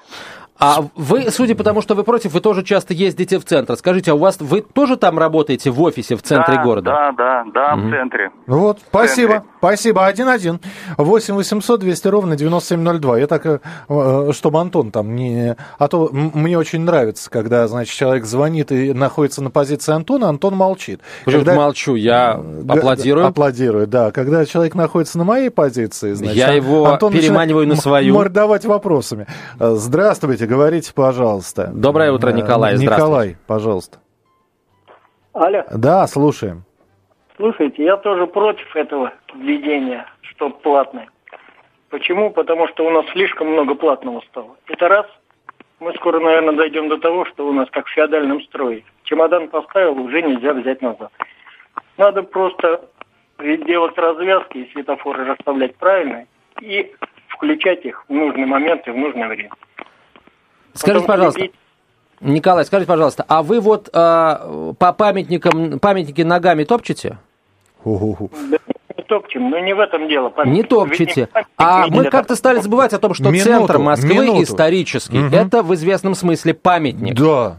А 0.59 0.85
вы, 0.95 1.29
судя 1.29 1.55
по 1.55 1.63
тому, 1.63 1.81
что 1.81 1.93
вы 1.93 2.03
против, 2.03 2.33
вы 2.33 2.41
тоже 2.41 2.63
часто 2.63 2.93
ездите 2.93 3.37
в 3.37 3.45
центр. 3.45 3.75
Скажите, 3.75 4.11
а 4.11 4.15
у 4.15 4.17
вас 4.17 4.37
вы 4.39 4.61
тоже 4.61 4.97
там 4.97 5.19
работаете 5.19 5.69
в 5.69 5.81
офисе 5.81 6.15
в 6.15 6.23
центре 6.23 6.55
да, 6.55 6.63
города? 6.63 6.91
Да, 6.91 7.11
да, 7.11 7.45
да, 7.53 7.73
угу. 7.75 7.87
в 7.87 7.91
центре. 7.91 8.31
Вот, 8.47 8.79
спасибо, 8.87 9.33
центре. 9.33 9.49
спасибо. 9.59 10.05
Один-один. 10.07 10.59
8 10.97 11.35
800 11.35 11.79
200 11.79 12.07
ровно 12.07 12.35
9702. 12.35 13.19
Я 13.19 13.27
так, 13.27 13.45
э, 13.45 13.59
э, 13.87 14.31
чтобы 14.33 14.59
Антон 14.59 14.91
там 14.91 15.15
не... 15.15 15.55
А 15.77 15.87
то 15.87 16.09
мне 16.11 16.57
очень 16.57 16.81
нравится, 16.81 17.29
когда, 17.29 17.67
значит, 17.67 17.93
человек 17.93 18.25
звонит 18.25 18.71
и 18.71 18.93
находится 18.93 19.43
на 19.43 19.51
позиции 19.51 19.93
Антона, 19.93 20.29
Антон 20.29 20.55
молчит. 20.55 21.01
Почему 21.25 21.43
когда... 21.43 21.55
молчу? 21.55 21.93
Я 21.93 22.41
аплодирую. 22.67 23.27
Аплодирую, 23.27 23.85
да. 23.85 24.11
Когда 24.11 24.43
человек 24.45 24.73
находится 24.73 25.19
на 25.19 25.23
моей 25.23 25.51
позиции, 25.51 26.13
значит... 26.13 26.35
Я 26.35 26.53
его 26.53 26.85
Антон 26.85 27.13
переманиваю 27.13 27.67
на 27.67 27.75
свою. 27.75 28.15
мордовать 28.15 28.65
вопросами. 28.65 29.27
Э, 29.59 29.75
здравствуйте, 29.75 30.46
говорите, 30.47 30.93
пожалуйста. 30.93 31.69
Доброе 31.73 32.11
утро, 32.11 32.31
Николай. 32.31 32.77
Николай, 32.77 33.37
пожалуйста. 33.45 33.99
Алло. 35.33 35.63
Да, 35.71 36.07
слушаем. 36.07 36.63
Слушайте, 37.35 37.83
я 37.83 37.97
тоже 37.97 38.25
против 38.25 38.75
этого 38.75 39.13
введения, 39.35 40.07
что 40.21 40.49
платное. 40.49 41.09
Почему? 41.89 42.31
Потому 42.31 42.67
что 42.69 42.85
у 42.85 42.89
нас 42.89 43.05
слишком 43.11 43.47
много 43.49 43.75
платного 43.75 44.21
стало. 44.29 44.55
Это 44.67 44.87
раз. 44.87 45.05
Мы 45.79 45.93
скоро, 45.93 46.19
наверное, 46.19 46.55
дойдем 46.55 46.89
до 46.89 46.97
того, 46.97 47.25
что 47.25 47.47
у 47.47 47.53
нас 47.53 47.69
как 47.69 47.85
в 47.85 47.91
феодальном 47.91 48.41
строе. 48.41 48.83
Чемодан 49.03 49.47
поставил, 49.49 49.99
уже 50.01 50.23
нельзя 50.23 50.53
взять 50.53 50.81
назад. 50.81 51.11
Надо 51.97 52.23
просто 52.23 52.89
делать 53.39 53.95
развязки 53.97 54.57
и 54.57 54.71
светофоры 54.71 55.25
расставлять 55.25 55.75
правильно 55.75 56.25
и 56.59 56.91
включать 57.27 57.85
их 57.85 58.03
в 58.09 58.13
нужный 58.13 58.45
момент 58.45 58.87
и 58.87 58.91
в 58.91 58.97
нужное 58.97 59.27
время. 59.27 59.51
Скажите, 60.77 61.05
пожалуйста, 61.05 61.41
Николай, 62.21 62.65
скажите, 62.65 62.87
пожалуйста, 62.87 63.25
а 63.27 63.43
вы 63.43 63.59
вот 63.59 63.89
э, 63.89 64.73
по 64.79 64.93
памятникам, 64.93 65.79
памятники 65.79 66.21
ногами 66.21 66.63
топчете? 66.63 67.17
Не 68.97 69.03
топчем, 69.03 69.49
но 69.49 69.59
не 69.59 69.73
в 69.73 69.79
этом 69.79 70.07
дело. 70.07 70.29
Памятник. 70.29 70.57
Не 70.57 70.63
топчете. 70.63 71.29
Не 71.35 71.45
а 71.57 71.87
мы 71.87 72.05
как-то 72.05 72.35
стали 72.35 72.59
забывать 72.59 72.93
о 72.93 72.99
том, 72.99 73.13
что 73.13 73.29
минуту, 73.29 73.43
центр 73.43 73.77
Москвы 73.77 74.15
минуту. 74.15 74.43
исторический, 74.43 75.19
угу. 75.19 75.35
это 75.35 75.61
в 75.61 75.73
известном 75.75 76.15
смысле 76.15 76.53
памятник. 76.53 77.15
Да. 77.15 77.57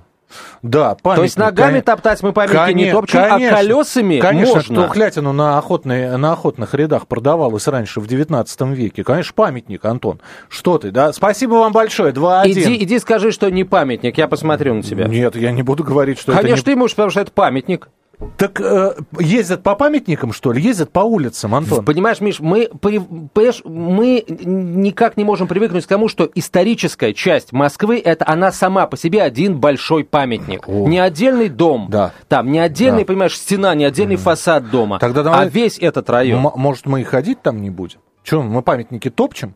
Да, 0.62 0.97
памятник. 1.02 1.16
То 1.16 1.23
есть 1.23 1.38
ногами 1.38 1.75
кон... 1.75 1.82
топтать 1.82 2.23
мы 2.23 2.32
памятники 2.32 2.64
Кон... 2.66 2.75
не 2.75 2.92
топчем, 2.92 3.18
а 3.20 3.28
конечно, 3.28 3.56
а 3.56 3.61
колесами 3.61 4.20
Конечно, 4.20 4.54
можно. 4.54 4.82
тухлятину 4.82 5.32
на, 5.32 5.58
охотной, 5.58 6.16
на 6.18 6.32
охотных 6.32 6.75
рядах 6.75 7.06
продавалось 7.06 7.66
раньше 7.66 8.00
в 8.00 8.06
19 8.06 8.61
веке. 8.68 9.04
Конечно, 9.04 9.32
памятник, 9.35 9.85
Антон. 9.85 10.20
Что 10.49 10.78
ты, 10.78 10.90
да? 10.90 11.12
Спасибо 11.12 11.54
вам 11.54 11.73
большое. 11.73 12.12
2-1. 12.12 12.50
Иди, 12.50 12.85
иди 12.85 12.99
скажи, 12.99 13.30
что 13.30 13.50
не 13.50 13.64
памятник, 13.64 14.18
я 14.18 14.28
посмотрю 14.28 14.75
на 14.75 14.82
тебя. 14.82 15.06
Нет, 15.06 15.37
я 15.37 15.52
не 15.52 15.62
буду 15.62 15.85
говорить, 15.85 16.18
что 16.18 16.32
Конечно, 16.32 16.54
это 16.54 16.56
не... 16.56 16.75
ты 16.75 16.76
можешь, 16.76 16.97
потому 16.97 17.11
что 17.11 17.20
это 17.20 17.32
памятник. 17.32 17.88
Так 18.37 18.60
э, 18.60 18.94
ездят 19.20 19.62
по 19.62 19.76
памятникам, 19.76 20.32
что 20.32 20.52
ли? 20.52 20.60
Ездят 20.60 20.90
по 20.90 21.00
улицам, 21.00 21.54
Антон? 21.54 21.84
Понимаешь, 21.84 22.20
Миш, 22.20 22.40
мы, 22.40 22.68
понимаешь, 22.80 23.62
мы 23.64 24.25
никак 24.26 25.16
не 25.16 25.22
можем 25.22 25.46
привыкнуть 25.46 25.84
к 25.84 25.88
тому, 25.88 26.08
что 26.08 26.28
историческая 26.34 27.14
часть 27.14 27.52
Москвы, 27.52 28.00
это 28.04 28.25
она 28.26 28.50
сама 28.50 28.87
по 28.88 28.96
себе 28.96 29.22
один 29.22 29.58
большой 29.58 30.02
памятник. 30.02 30.68
О. 30.68 30.88
Не 30.88 30.98
отдельный 30.98 31.48
дом, 31.48 31.87
да. 31.90 32.12
там, 32.26 32.50
не 32.50 32.58
отдельный, 32.58 33.02
да. 33.02 33.06
понимаешь, 33.06 33.38
стена, 33.38 33.75
не 33.76 33.84
отдельный 33.84 34.16
mm. 34.16 34.18
фасад 34.18 34.70
дома, 34.70 34.98
Тогда 34.98 35.22
давай... 35.22 35.46
а 35.46 35.48
весь 35.48 35.78
этот 35.78 36.10
район. 36.10 36.44
М- 36.44 36.52
может, 36.56 36.87
мы 36.87 37.02
и 37.02 37.04
ходить 37.04 37.42
там 37.42 37.62
не 37.62 37.70
будем? 37.70 38.00
Что, 38.25 38.42
мы 38.42 38.62
памятники 38.62 39.10
топчем? 39.10 39.54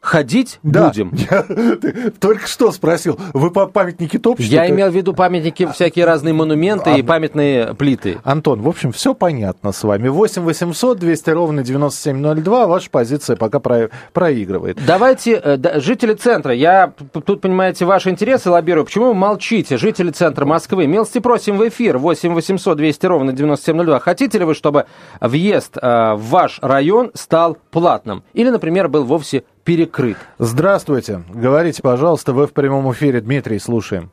Ходить 0.00 0.60
да. 0.62 0.88
будем. 0.88 1.12
Я, 1.30 1.42
ты 1.42 2.10
только 2.10 2.46
что 2.46 2.70
спросил, 2.72 3.18
вы 3.34 3.50
по 3.50 3.66
памятники 3.66 4.18
топчете? 4.18 4.54
Я 4.54 4.70
имел 4.70 4.90
в 4.90 4.94
виду 4.94 5.12
памятники, 5.12 5.66
всякие 5.72 6.04
разные 6.04 6.32
монументы 6.32 6.90
а, 6.90 6.96
и 6.96 7.02
памятные 7.02 7.74
плиты. 7.74 8.18
Антон, 8.24 8.62
в 8.62 8.68
общем, 8.68 8.92
все 8.92 9.14
понятно 9.14 9.72
с 9.72 9.82
вами. 9.82 10.08
8 10.08 10.42
800 10.42 10.98
200 10.98 11.30
ровно 11.30 11.62
9702, 11.62 12.66
ваша 12.66 12.90
позиция 12.90 13.36
пока 13.36 13.58
про, 13.60 13.90
проигрывает. 14.12 14.78
Давайте, 14.86 15.40
э, 15.42 15.80
жители 15.80 16.14
центра, 16.14 16.54
я 16.54 16.92
тут, 17.12 17.40
понимаете, 17.40 17.84
ваши 17.84 18.10
интересы 18.10 18.50
лоббирую. 18.50 18.84
Почему 18.84 19.06
вы 19.06 19.14
молчите, 19.14 19.76
жители 19.76 20.10
центра 20.10 20.44
Москвы? 20.44 20.86
Милости 20.86 21.18
просим 21.18 21.58
в 21.58 21.68
эфир 21.68 21.98
8 21.98 22.34
800 22.34 22.76
200 22.76 23.06
ровно 23.06 23.32
9702. 23.32 23.98
Хотите 23.98 24.38
ли 24.38 24.44
вы, 24.44 24.54
чтобы 24.54 24.86
въезд 25.20 25.76
э, 25.76 26.14
в 26.14 26.28
ваш 26.30 26.60
район 26.62 27.10
стал 27.14 27.58
платным? 27.70 28.22
Или, 28.32 28.50
например, 28.50 28.88
был 28.88 29.04
вовсе 29.04 29.42
перекрыт. 29.68 30.16
Здравствуйте. 30.38 31.20
Говорите, 31.28 31.82
пожалуйста, 31.82 32.32
вы 32.32 32.46
в 32.46 32.54
прямом 32.54 32.90
эфире. 32.92 33.20
Дмитрий, 33.20 33.58
слушаем. 33.58 34.08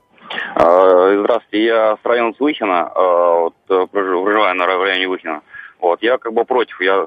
А, 0.53 1.17
здравствуйте, 1.17 1.63
я 1.63 1.95
с 1.95 2.05
района 2.05 2.33
Слыхина, 2.35 2.91
а, 2.93 3.39
вот, 3.39 3.89
проживаю 3.89 4.53
на 4.53 4.65
районе 4.65 5.07
Выхина. 5.07 5.41
Вот, 5.79 6.03
я 6.03 6.17
как 6.17 6.33
бы 6.33 6.43
против, 6.43 6.81
я 6.81 7.05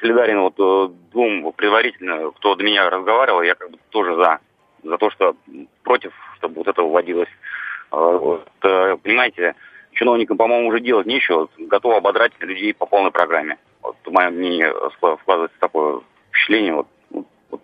солидарен 0.00 0.40
вот 0.40 0.54
э, 0.56 0.92
двум 1.10 1.52
предварительно, 1.52 2.30
кто 2.30 2.54
до 2.54 2.62
меня 2.62 2.88
разговаривал, 2.88 3.42
я 3.42 3.56
как 3.56 3.72
бы 3.72 3.78
тоже 3.88 4.14
за, 4.14 4.38
за 4.84 4.96
то, 4.96 5.10
что 5.10 5.34
против, 5.82 6.12
чтобы 6.36 6.58
вот 6.58 6.68
это 6.68 6.82
вводилось. 6.84 7.28
А, 7.90 8.18
вот, 8.18 8.48
э, 8.62 8.98
понимаете, 9.02 9.56
чиновникам, 9.94 10.36
по-моему, 10.36 10.68
уже 10.68 10.78
делать 10.78 11.08
нечего, 11.08 11.48
готовы 11.58 11.96
ободрать 11.96 12.32
людей 12.38 12.72
по 12.72 12.86
полной 12.86 13.10
программе. 13.10 13.58
Вот, 13.82 13.96
мое 14.06 14.30
мнение 14.30 14.72
складывается 14.96 15.58
такое 15.58 16.00
впечатление. 16.30 16.74
Вот, 16.74 16.86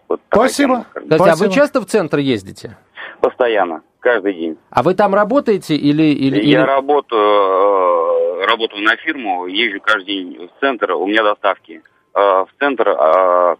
вот, 0.09 0.21
Спасибо. 0.29 0.87
Тема, 0.95 1.07
Спасибо. 1.07 1.31
А 1.31 1.37
вы 1.37 1.51
часто 1.53 1.81
в 1.81 1.87
центр 1.87 2.19
ездите? 2.19 2.77
Постоянно, 3.21 3.83
каждый 4.01 4.35
день. 4.35 4.59
А 4.71 4.83
вы 4.83 4.95
там 4.95 5.15
работаете 5.15 5.75
или... 5.75 6.03
или 6.03 6.41
я 6.41 6.61
или... 6.61 6.67
работаю, 6.67 8.43
э, 8.43 8.47
работаю 8.47 8.83
на 8.83 8.97
фирму, 8.97 9.47
езжу 9.47 9.81
каждый 9.81 10.07
день 10.07 10.49
в 10.49 10.61
центр, 10.61 10.93
у 10.93 11.07
меня 11.07 11.23
доставки. 11.23 11.83
Э, 12.15 12.19
в 12.19 12.49
центр 12.59 12.89
э, 12.89 13.57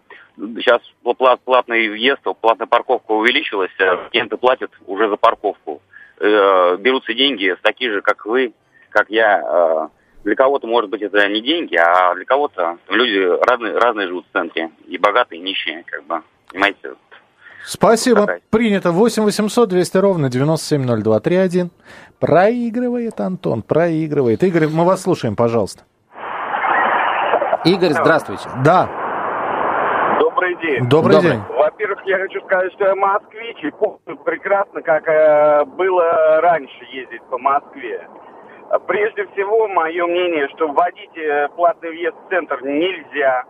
сейчас 0.57 0.81
плат, 1.17 1.39
платный 1.43 1.89
въезд, 1.89 2.21
платная 2.41 2.67
парковка 2.67 3.11
увеличилась, 3.11 3.71
клиенты 4.11 4.37
платят 4.37 4.71
уже 4.85 5.09
за 5.09 5.17
парковку. 5.17 5.81
Берутся 6.19 7.13
деньги 7.13 7.55
с 7.55 7.61
таких 7.61 7.91
же, 7.91 8.01
как 8.01 8.25
вы, 8.25 8.53
как 8.89 9.09
я. 9.09 9.89
Для 10.23 10.35
кого-то, 10.35 10.67
может 10.67 10.89
быть, 10.89 11.01
это 11.01 11.27
не 11.29 11.41
деньги, 11.41 11.75
а 11.75 12.13
для 12.15 12.25
кого-то 12.25 12.77
люди 12.89 13.17
разные, 13.47 13.77
разные 13.77 14.07
живут 14.07 14.25
в 14.29 14.33
центре. 14.33 14.71
И 14.87 14.97
богатые, 14.97 15.39
и 15.39 15.43
нищие, 15.43 15.83
как 15.85 16.03
бы. 16.05 16.21
Понимаете, 16.51 16.95
Спасибо. 17.67 18.21
Какая? 18.21 18.41
Принято. 18.49 18.91
8 18.91 19.23
800 19.23 19.69
200 19.69 19.97
ровно 19.97 20.29
970231. 20.29 21.69
Проигрывает 22.19 23.19
Антон, 23.19 23.61
проигрывает. 23.61 24.41
Игорь, 24.43 24.67
мы 24.67 24.85
вас 24.85 25.01
слушаем, 25.01 25.35
пожалуйста. 25.35 25.83
Игорь, 27.65 27.91
здравствуйте. 27.91 28.49
Да. 28.63 28.89
Добрый 30.19 30.55
день. 30.61 30.87
Добрый, 30.87 31.15
Добрый. 31.15 31.31
день. 31.33 31.41
Во-первых, 31.49 31.99
я 32.05 32.19
хочу 32.19 32.39
сказать, 32.45 32.71
что 32.73 32.85
я 32.85 32.95
москвич 32.95 33.57
и 33.63 33.71
помню 33.71 34.17
прекрасно, 34.23 34.81
как 34.81 35.07
э, 35.07 35.65
было 35.65 36.39
раньше 36.41 36.85
ездить 36.91 37.21
по 37.29 37.37
Москве. 37.37 38.07
Прежде 38.87 39.25
всего, 39.27 39.67
мое 39.67 40.05
мнение, 40.05 40.47
что 40.49 40.67
вводить 40.67 41.17
э, 41.17 41.47
платный 41.55 41.89
въезд 41.89 42.17
в 42.25 42.29
центр 42.29 42.61
нельзя. 42.63 43.45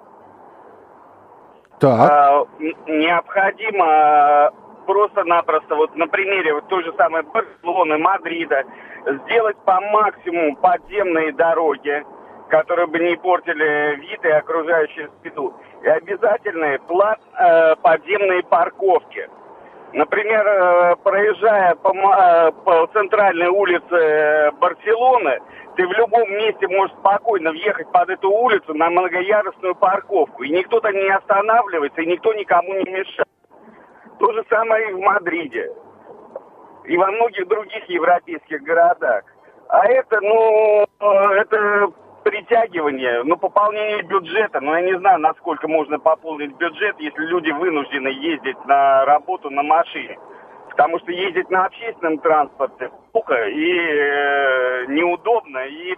Так. 1.79 2.11
А, 2.11 2.45
необходимо 2.87 4.51
просто-напросто, 4.85 5.75
вот 5.75 5.95
на 5.95 6.07
примере 6.07 6.53
вот 6.53 6.67
той 6.67 6.83
же 6.83 6.93
самой 6.97 7.23
Барселоны, 7.23 7.97
Мадрида, 7.97 8.63
сделать 9.05 9.57
по 9.65 9.79
максимуму 9.81 10.55
подземные 10.57 11.33
дороги, 11.33 12.03
которые 12.49 12.87
бы 12.87 12.99
не 12.99 13.15
портили 13.17 13.95
вид 13.95 14.23
и 14.23 14.29
окружающую 14.29 15.11
среду. 15.21 15.53
И 15.83 15.87
обязательные 15.87 16.79
плат, 16.79 17.19
э, 17.39 17.75
подземные 17.77 18.43
парковки. 18.43 19.29
Например, 19.93 20.45
э, 20.45 20.95
проезжая 20.97 21.75
по, 21.75 21.91
э, 21.91 22.51
по 22.65 22.87
центральной 22.93 23.47
улице 23.47 24.51
Барселоны, 24.59 25.39
ты 25.75 25.87
в 25.87 25.91
любом 25.93 26.29
месте 26.31 26.67
можешь 26.67 26.95
спокойно 26.97 27.51
въехать 27.51 27.89
под 27.91 28.09
эту 28.09 28.29
улицу 28.29 28.73
на 28.73 28.89
многоярусную 28.89 29.75
парковку. 29.75 30.43
И 30.43 30.49
никто 30.49 30.79
там 30.81 30.93
не 30.93 31.09
останавливается, 31.09 32.01
и 32.01 32.07
никто 32.07 32.33
никому 32.33 32.73
не 32.73 32.91
мешает. 32.91 33.29
То 34.19 34.33
же 34.33 34.43
самое 34.49 34.89
и 34.89 34.93
в 34.93 34.99
Мадриде. 34.99 35.71
И 36.85 36.97
во 36.97 37.07
многих 37.11 37.47
других 37.47 37.87
европейских 37.87 38.63
городах. 38.63 39.23
А 39.69 39.85
это, 39.85 40.19
ну, 40.21 40.85
это 40.99 41.91
притягивание, 42.27 43.23
ну, 43.23 43.37
пополнение 43.37 44.03
бюджета, 44.03 44.59
ну, 44.59 44.75
я 44.75 44.81
не 44.81 44.97
знаю, 44.99 45.19
насколько 45.19 45.67
можно 45.67 45.97
пополнить 45.97 46.53
бюджет, 46.57 46.99
если 46.99 47.21
люди 47.21 47.51
вынуждены 47.51 48.09
ездить 48.09 48.63
на 48.65 49.05
работу 49.05 49.49
на 49.49 49.63
машине. 49.63 50.17
Потому 50.69 50.99
что 50.99 51.11
ездить 51.11 51.49
на 51.49 51.65
общественном 51.65 52.17
транспорте 52.19 52.91
плохо 53.13 53.47
и 53.47 53.77
э, 53.79 54.85
неудобно, 54.89 55.59
и 55.67 55.95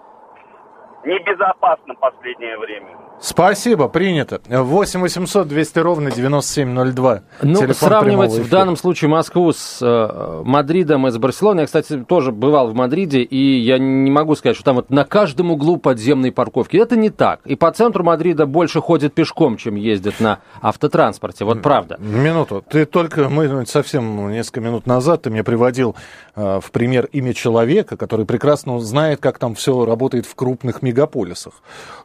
небезопасно 1.06 1.94
в 1.96 2.00
последнее 2.00 2.58
время. 2.58 2.88
Спасибо, 3.22 3.90
принято. 3.90 4.40
8 4.48 5.01
800 5.01 5.48
200 5.48 5.79
ровно 5.79 6.12
9702. 6.12 7.22
Ну, 7.42 7.74
сравнивать 7.74 8.31
в 8.31 8.50
данном 8.50 8.77
случае 8.77 9.09
Москву 9.09 9.51
с 9.51 9.79
э, 9.81 10.42
Мадридом 10.46 11.05
и 11.07 11.12
с 11.12 11.18
Барселоной. 11.18 11.64
Я, 11.64 11.66
кстати, 11.66 11.98
тоже 12.07 12.31
бывал 12.31 12.70
в 12.70 12.75
Мадриде, 12.75 13.22
и 13.22 13.59
я 13.59 13.77
не 13.77 14.09
могу 14.09 14.35
сказать, 14.35 14.55
что 14.55 14.64
там 14.64 14.77
вот 14.77 14.90
на 14.90 15.03
каждом 15.03 15.51
углу 15.51 15.75
подземные 15.77 16.31
парковки. 16.31 16.77
Это 16.77 16.96
не 16.96 17.09
так. 17.09 17.42
И 17.46 17.55
по 17.55 17.70
центру 17.72 18.05
Мадрида 18.05 18.46
больше 18.46 18.79
ходят 18.79 19.14
пешком, 19.14 19.57
чем 19.57 19.75
ездят 19.75 20.22
на 20.22 20.40
автотранспорте. 20.62 21.44
Вот 21.44 21.62
правда. 21.62 21.98
Минуту. 22.00 22.64
Ты 22.70 22.85
только, 22.85 23.27
мы 23.27 23.66
совсем 23.66 24.31
несколько 24.31 24.62
минут 24.62 24.88
назад, 24.88 25.24
ты 25.24 25.29
мне 25.29 25.44
приводил 25.44 25.96
э, 26.35 26.62
в 26.64 26.72
пример 26.72 27.09
имя 27.12 27.33
человека, 27.33 27.98
который 27.98 28.25
прекрасно 28.25 28.79
знает, 28.79 29.20
как 29.20 29.40
там 29.40 29.55
все 29.55 29.83
работает 29.83 30.25
в 30.25 30.35
крупных 30.35 30.81
мегаполисах. 30.90 31.54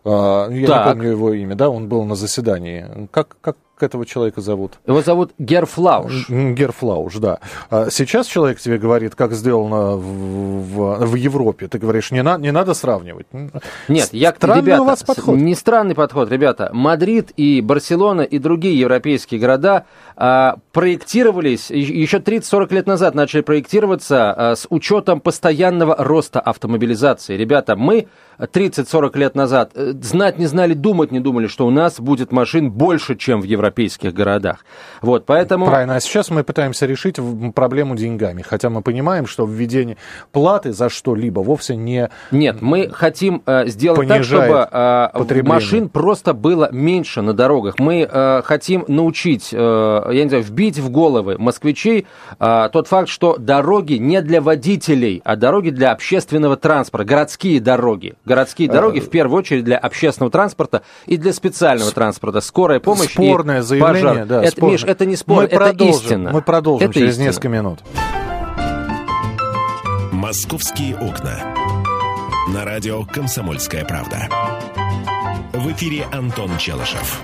Э, 0.05 0.49
я 0.51 0.67
так. 0.67 0.87
не 0.87 0.93
помню 0.93 1.11
его 1.11 1.33
имя, 1.33 1.55
да, 1.55 1.69
он 1.69 1.89
был 1.89 2.05
на 2.05 2.15
заседании. 2.15 3.09
Как, 3.11 3.37
как 3.41 3.57
этого 3.83 4.07
человека 4.07 4.41
зовут? 4.41 4.79
Его 4.87 5.03
зовут 5.03 5.33
Герфлауш. 5.39 6.29
Герфлауш, 6.29 7.17
да. 7.17 7.41
А 7.71 7.91
сейчас 7.91 8.27
человек 8.27 8.61
тебе 8.61 8.79
говорит, 8.79 9.15
как 9.15 9.33
сделано 9.33 9.97
в, 9.97 10.03
в, 10.03 11.07
в 11.07 11.15
Европе. 11.15 11.69
Ты 11.69 11.79
говоришь, 11.79 12.11
не, 12.11 12.23
на, 12.23 12.39
не 12.39 12.53
надо 12.53 12.75
сравнивать. 12.75 13.27
Нет, 13.89 14.11
я, 14.13 14.33
странный 14.33 14.63
ребята, 14.63 14.83
у 14.83 14.85
вас 14.85 15.03
подход. 15.03 15.37
не 15.37 15.55
странный 15.55 15.95
подход, 15.95 16.31
ребята. 16.31 16.71
Мадрид 16.73 17.33
и 17.37 17.61
Барселона 17.61 18.23
и 18.23 18.39
другие 18.39 18.79
европейские 18.79 19.41
города 19.41 19.87
а, 20.17 20.57
проектировались, 20.73 21.71
еще 21.71 22.19
30-40 22.19 22.75
лет 22.75 22.87
назад 22.87 23.15
начали 23.15 23.41
проектироваться 23.41 24.33
а, 24.33 24.57
с 24.57 24.67
учетом 24.71 25.21
постоянного 25.21 25.97
роста 25.99 26.41
автомобилизации. 26.41 27.37
Ребята, 27.37 27.77
мы 27.77 28.09
30-40 28.39 29.19
лет 29.19 29.35
назад 29.35 29.73
э, 29.75 29.93
знать 30.01 30.39
не 30.39 30.47
знали, 30.47 30.75
думать 30.75 31.13
не 31.13 31.21
думали, 31.21 31.47
что 31.47 31.67
у 31.67 31.71
нас 31.71 32.01
будет 32.01 32.33
машин 32.33 32.71
больше, 32.71 33.17
чем 33.17 33.41
в 33.41 33.45
европейских 33.65 34.13
городах. 34.13 34.65
Вот, 35.01 35.27
поэтому... 35.27 35.67
Правильно, 35.67 35.97
а 35.97 36.01
сейчас 36.01 36.31
мы 36.31 36.45
пытаемся 36.45 36.87
решить 36.87 37.17
проблему 37.55 37.97
деньгами, 37.97 38.43
хотя 38.43 38.71
мы 38.71 38.83
понимаем, 38.83 39.27
что 39.27 39.47
введение 39.47 39.97
платы 40.33 40.73
за 40.73 40.89
что-либо 40.89 41.41
вовсе 41.41 41.77
не... 41.77 42.11
Нет, 42.31 42.61
мы 42.61 42.91
хотим 42.91 43.43
э, 43.47 43.67
сделать 43.67 44.09
так, 44.09 44.25
чтобы 44.25 44.69
э, 44.71 45.43
машин 45.43 45.89
просто 45.89 46.35
было 46.35 46.69
меньше 46.73 47.23
на 47.23 47.33
дорогах. 47.33 47.79
Мы 47.79 48.09
э, 48.11 48.43
хотим 48.45 48.85
научить, 48.89 49.51
э, 49.53 49.57
я 49.57 50.23
не 50.23 50.29
знаю, 50.29 50.45
вбить 50.45 50.79
в 50.79 50.91
головы 50.91 51.37
москвичей 51.39 52.07
э, 52.39 52.69
тот 52.73 52.89
факт, 52.89 53.09
что 53.09 53.37
дороги 53.39 53.95
не 53.95 54.21
для 54.21 54.41
водителей, 54.41 55.23
а 55.25 55.37
дороги 55.37 55.71
для 55.71 55.93
общественного 55.93 56.57
транспорта, 56.57 57.05
городские 57.05 57.61
дороги. 57.61 58.15
Городские 58.25 58.69
дороги 58.69 59.01
в 59.01 59.11
первую 59.11 59.39
очередь 59.39 59.65
для 59.65 59.79
общественного 59.79 60.31
транспорта 60.31 60.83
и 61.07 61.17
для 61.17 61.33
специального 61.33 61.91
транспорта. 61.91 62.41
Скорая 62.41 62.81
помощь 62.81 63.15
Спорное 63.63 63.63
заявление, 63.63 64.25
пожар. 64.25 64.27
да. 64.27 64.43
Это, 64.43 64.51
спорное. 64.51 64.73
Миш, 64.73 64.85
это 64.85 65.07
не 65.07 65.17
спор, 65.17 65.37
мы 65.37 65.45
это 65.45 65.57
продолжим, 65.57 65.95
истина. 65.95 66.31
Мы 66.33 66.43
продолжим 66.43 66.89
это 66.89 66.99
через 66.99 67.11
истина. 67.11 67.25
несколько 67.25 67.49
минут. 67.49 67.79
«Московские 70.13 70.97
окна». 70.97 71.39
На 72.53 72.65
радио 72.65 73.05
«Комсомольская 73.05 73.85
правда». 73.85 74.29
В 75.53 75.71
эфире 75.73 76.07
Антон 76.13 76.51
Челышев. 76.59 77.21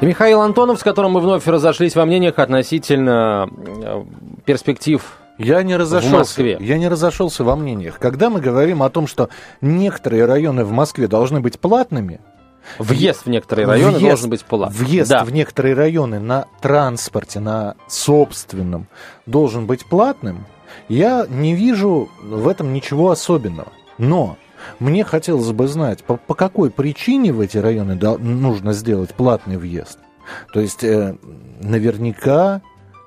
И 0.00 0.06
Михаил 0.06 0.40
Антонов, 0.42 0.80
с 0.80 0.82
которым 0.82 1.12
мы 1.12 1.20
вновь 1.20 1.46
разошлись 1.46 1.94
во 1.94 2.04
мнениях 2.04 2.38
относительно 2.38 3.48
э, 3.82 4.04
перспектив 4.44 5.02
я 5.38 5.62
не 5.62 5.76
разошелся. 5.76 6.14
В 6.14 6.18
Москве. 6.18 6.56
Я 6.60 6.78
не 6.78 6.88
разошелся 6.88 7.44
во 7.44 7.56
мнениях. 7.56 7.98
Когда 7.98 8.30
мы 8.30 8.40
говорим 8.40 8.82
о 8.82 8.88
том, 8.88 9.06
что 9.06 9.28
некоторые 9.60 10.24
районы 10.24 10.64
в 10.64 10.72
Москве 10.72 11.08
должны 11.08 11.40
быть 11.40 11.60
платными, 11.60 12.20
Въезд 12.78 13.24
в 13.24 13.28
некоторые 13.28 13.66
районы 13.66 13.98
въезд, 13.98 14.08
должен 14.08 14.30
быть 14.30 14.44
платным. 14.44 14.84
Въезд 14.84 15.10
да. 15.10 15.24
в 15.24 15.32
некоторые 15.32 15.74
районы 15.74 16.20
на 16.20 16.46
транспорте, 16.60 17.40
на 17.40 17.76
собственном, 17.88 18.86
должен 19.26 19.66
быть 19.66 19.86
платным. 19.86 20.46
Я 20.88 21.26
не 21.28 21.54
вижу 21.54 22.08
в 22.22 22.48
этом 22.48 22.72
ничего 22.72 23.10
особенного. 23.10 23.72
Но 23.98 24.36
мне 24.78 25.04
хотелось 25.04 25.50
бы 25.52 25.68
знать, 25.68 26.04
по, 26.04 26.16
по 26.16 26.34
какой 26.34 26.70
причине 26.70 27.32
в 27.32 27.40
эти 27.40 27.58
районы 27.58 27.94
до, 27.94 28.18
нужно 28.18 28.72
сделать 28.72 29.14
платный 29.14 29.56
въезд. 29.56 29.98
То 30.52 30.60
есть 30.60 30.82
э, 30.82 31.16
наверняка 31.60 32.62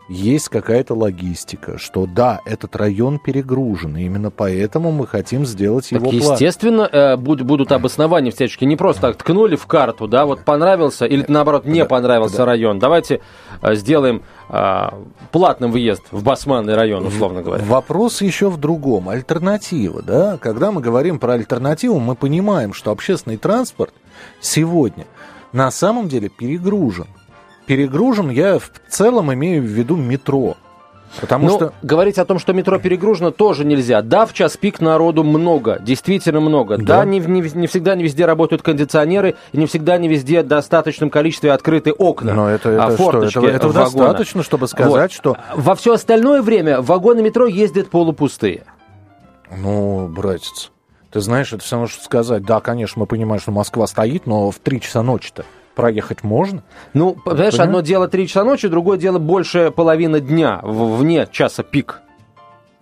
есть 0.09 0.49
какая-то 0.49 0.95
логистика, 0.95 1.77
что 1.77 2.05
да, 2.07 2.41
этот 2.45 2.75
район 2.75 3.19
перегружен, 3.19 3.95
и 3.95 4.03
именно 4.05 4.31
поэтому 4.31 4.91
мы 4.91 5.05
хотим 5.05 5.45
сделать 5.45 5.87
Так, 5.89 6.01
его 6.01 6.09
план. 6.11 6.33
естественно, 6.33 6.89
э, 6.91 7.15
буд- 7.15 7.43
будут 7.43 7.71
обоснования 7.71 8.31
всячески. 8.31 8.65
Не 8.65 8.75
просто 8.75 9.03
так 9.03 9.17
ткнули 9.17 9.55
в 9.55 9.67
карту, 9.67 10.07
да, 10.07 10.25
вот 10.25 10.43
понравился 10.43 11.05
или 11.05 11.23
наоборот 11.27 11.65
не 11.65 11.85
понравился 11.85 12.43
район. 12.43 12.79
Давайте 12.79 13.21
э, 13.61 13.75
сделаем 13.75 14.23
э, 14.49 14.89
платным 15.31 15.71
въезд 15.71 16.01
в 16.11 16.23
Басманный 16.23 16.73
район, 16.73 17.05
условно 17.05 17.43
говоря. 17.43 17.63
Вопрос 17.63 18.21
еще 18.21 18.49
в 18.49 18.57
другом. 18.57 19.09
Альтернатива, 19.09 20.01
да? 20.01 20.37
Когда 20.37 20.71
мы 20.71 20.81
говорим 20.81 21.19
про 21.19 21.33
альтернативу, 21.33 21.99
мы 21.99 22.15
понимаем, 22.15 22.73
что 22.73 22.89
общественный 22.91 23.37
транспорт 23.37 23.93
сегодня 24.41 25.05
на 25.53 25.69
самом 25.71 26.07
деле 26.09 26.29
перегружен. 26.29 27.07
Перегружен 27.69 28.31
я 28.31 28.57
в 28.57 28.71
целом 28.89 29.31
имею 29.31 29.61
в 29.61 29.65
виду 29.67 29.95
метро. 29.95 30.57
Потому 31.21 31.45
Ну, 31.49 31.55
что... 31.55 31.73
говорить 31.83 32.17
о 32.17 32.25
том, 32.25 32.39
что 32.39 32.51
метро 32.51 32.79
перегружено, 32.79 33.29
тоже 33.29 33.63
нельзя. 33.63 34.01
Да, 34.01 34.25
в 34.25 34.33
час 34.33 34.57
пик 34.57 34.79
народу 34.81 35.23
много, 35.23 35.77
действительно 35.79 36.39
много. 36.39 36.77
Да, 36.79 36.83
Да. 37.01 37.05
не, 37.05 37.19
не- 37.19 37.41
не 37.53 37.67
всегда 37.67 37.93
не 37.93 38.03
везде 38.03 38.25
работают 38.25 38.63
кондиционеры, 38.63 39.35
и 39.51 39.57
не 39.59 39.67
всегда 39.67 39.99
не 39.99 40.07
везде 40.07 40.41
в 40.41 40.47
достаточном 40.47 41.11
количестве 41.11 41.51
открыты 41.51 41.91
окна. 41.91 42.33
Но 42.33 42.49
это, 42.49 42.69
а, 42.83 42.87
это 42.87 42.95
что? 42.95 43.03
форточки 43.11 43.37
Этого, 43.37 43.49
этого 43.51 43.71
вагона. 43.71 43.85
достаточно, 44.07 44.41
чтобы 44.41 44.67
сказать, 44.67 44.91
Вот. 44.91 45.11
что... 45.11 45.37
Во 45.55 45.75
все 45.75 45.93
остальное 45.93 46.41
время 46.41 46.81
вагоны 46.81 47.21
метро 47.21 47.45
ездят 47.45 47.91
полупустые. 47.91 48.63
Ну, 49.55 50.07
братец, 50.07 50.71
ты 51.11 51.19
знаешь, 51.21 51.53
это 51.53 51.63
все 51.63 51.75
равно, 51.75 51.87
что 51.87 52.03
сказать. 52.03 52.43
Да, 52.43 52.61
конечно, 52.61 52.99
мы 53.01 53.05
понимаем, 53.05 53.39
что 53.39 53.51
Москва 53.51 53.85
стоит, 53.85 54.25
но 54.25 54.49
в 54.49 54.57
3 54.57 54.81
часа 54.81 55.03
ночи-то 55.03 55.45
проехать 55.79 56.23
можно. 56.23 56.63
Ну, 56.93 57.13
понимаешь, 57.13 57.53
понимаю. 57.53 57.69
одно 57.69 57.81
дело 57.81 58.07
3 58.07 58.27
часа 58.27 58.43
ночи, 58.43 58.67
другое 58.67 58.97
дело 58.97 59.19
больше 59.19 59.71
половины 59.71 60.19
дня, 60.19 60.59
вне 60.63 61.27
часа 61.31 61.63
пик. 61.63 62.01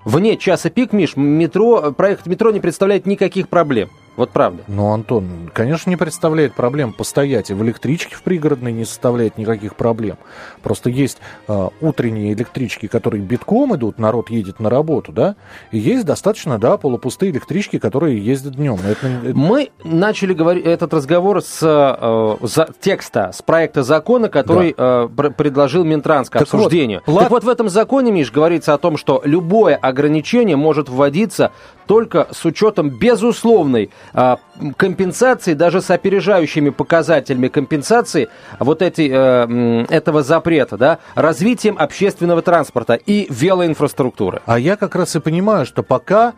Вне 0.04 0.38
часа 0.38 0.70
пик, 0.70 0.94
Миш, 0.94 1.16
метро, 1.16 1.92
проехать 1.92 2.28
метро 2.28 2.52
не 2.52 2.60
представляет 2.60 3.06
никаких 3.06 3.50
проблем. 3.50 3.90
Вот 4.18 4.32
правда. 4.32 4.64
Ну, 4.68 4.92
Антон, 4.92 5.52
конечно, 5.54 5.90
не 5.92 5.96
представляет 5.96 6.54
проблем 6.56 6.92
постоять. 6.92 7.52
И 7.52 7.54
в 7.54 7.64
электричке 7.64 8.16
в 8.16 8.24
пригородной 8.24 8.72
не 8.74 8.84
составляет 8.84 9.38
никаких 9.38 9.76
проблем. 9.76 10.18
Просто 10.64 10.90
есть 10.90 11.20
э, 11.48 11.68
утренние 11.82 12.34
электрички, 12.34 12.88
которые 12.88 13.22
битком 13.22 13.76
идут, 13.76 14.00
народ 14.00 14.30
едет 14.32 14.60
на 14.60 14.70
работу, 14.72 15.12
да? 15.12 15.36
И 15.72 15.78
есть 15.78 16.04
достаточно, 16.06 16.58
да, 16.58 16.78
полупустые 16.78 17.32
электрички, 17.32 17.78
которые 17.78 18.18
ездят 18.18 18.56
днем. 18.56 18.78
Это- 18.84 19.08
это- 19.08 19.38
Мы 19.38 19.70
начали 19.84 20.34
говорить 20.34 20.66
этот 20.66 20.94
разговор 20.96 21.44
с 21.44 21.60
э, 21.62 22.38
за- 22.48 22.70
текста, 22.82 23.32
с 23.32 23.42
проекта 23.44 23.84
закона, 23.84 24.30
который 24.30 24.74
э, 24.76 25.10
пр- 25.16 25.32
предложил 25.32 25.84
Минтранс 25.84 26.30
к 26.30 26.34
Так 26.34 26.42
обсуждению. 26.42 27.02
вот, 27.06 27.14
плат- 27.14 27.24
Так 27.26 27.32
вот, 27.32 27.44
в 27.44 27.50
этом 27.50 27.70
законе, 27.70 28.12
Миш, 28.12 28.32
говорится 28.32 28.74
о 28.74 28.80
том, 28.80 28.98
что 28.98 29.22
любое 29.26 29.76
ограничение 29.76 30.56
может 30.56 30.90
вводиться 30.90 31.52
только 31.88 32.28
с 32.32 32.46
учетом 32.46 32.90
безусловной 32.90 33.90
э, 34.14 34.36
компенсации, 34.76 35.54
даже 35.54 35.82
с 35.82 35.90
опережающими 35.90 36.70
показателями 36.70 37.48
компенсации 37.48 38.30
вот 38.60 38.82
эти, 38.82 39.10
э, 39.12 39.86
этого 39.90 40.22
запрета, 40.22 40.78
да, 40.78 41.00
развитием 41.16 41.78
общественного 41.80 42.42
транспорта 42.42 42.94
и 42.94 43.28
велоинфраструктуры. 43.30 44.42
А 44.46 44.60
я 44.60 44.76
как 44.76 44.96
раз 44.96 45.16
и 45.16 45.20
понимаю, 45.20 45.66
что 45.66 45.82
пока 45.82 46.34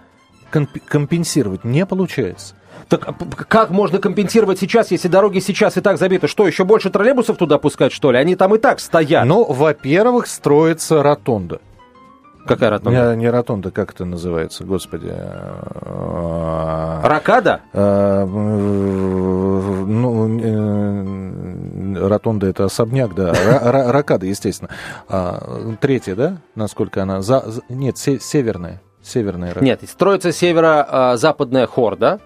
комп- 0.52 0.80
компенсировать 0.86 1.64
не 1.64 1.86
получается. 1.86 2.56
Так 2.88 3.08
а 3.08 3.14
как 3.48 3.70
можно 3.70 4.00
компенсировать 4.00 4.60
сейчас, 4.60 4.92
если 4.92 5.08
дороги 5.08 5.40
сейчас 5.40 5.78
и 5.78 5.82
так 5.82 5.98
забиты? 5.98 6.28
Что, 6.28 6.48
еще 6.48 6.64
больше 6.64 6.90
троллейбусов 6.90 7.38
туда 7.38 7.58
пускать, 7.58 7.92
что 7.92 8.12
ли? 8.12 8.18
Они 8.18 8.36
там 8.36 8.56
и 8.56 8.58
так 8.58 8.80
стоят. 8.80 9.26
Ну, 9.26 9.44
во-первых, 9.44 10.28
строится 10.28 11.04
ротонда. 11.04 11.60
Какая 12.50 12.70
ротонда? 12.72 13.16
Не, 13.16 13.22
не 13.22 13.30
ротонда, 13.30 13.72
как 13.72 13.92
это 13.94 14.04
называется, 14.06 14.64
господи. 14.66 15.14
Ракада? 17.04 17.62
э, 17.74 18.26
Ну, 18.26 20.40
э, 20.40 22.08
ротонда 22.08 22.48
это 22.48 22.66
особняк, 22.66 23.14
да. 23.16 23.32
Ра- 23.32 23.64
ра- 23.72 23.92
Ракада, 23.92 24.26
естественно. 24.26 24.70
А, 25.08 25.76
Третья, 25.80 26.16
да? 26.16 26.38
Насколько 26.56 27.04
она? 27.04 27.22
Нет, 27.70 27.98
се- 27.98 28.20
северная. 28.20 28.82
Северная 29.02 29.50
ракада. 29.50 29.66
Нет, 29.66 29.82
строится 29.90 30.32
северо-западная 30.32 31.68
хорда, 31.68 32.20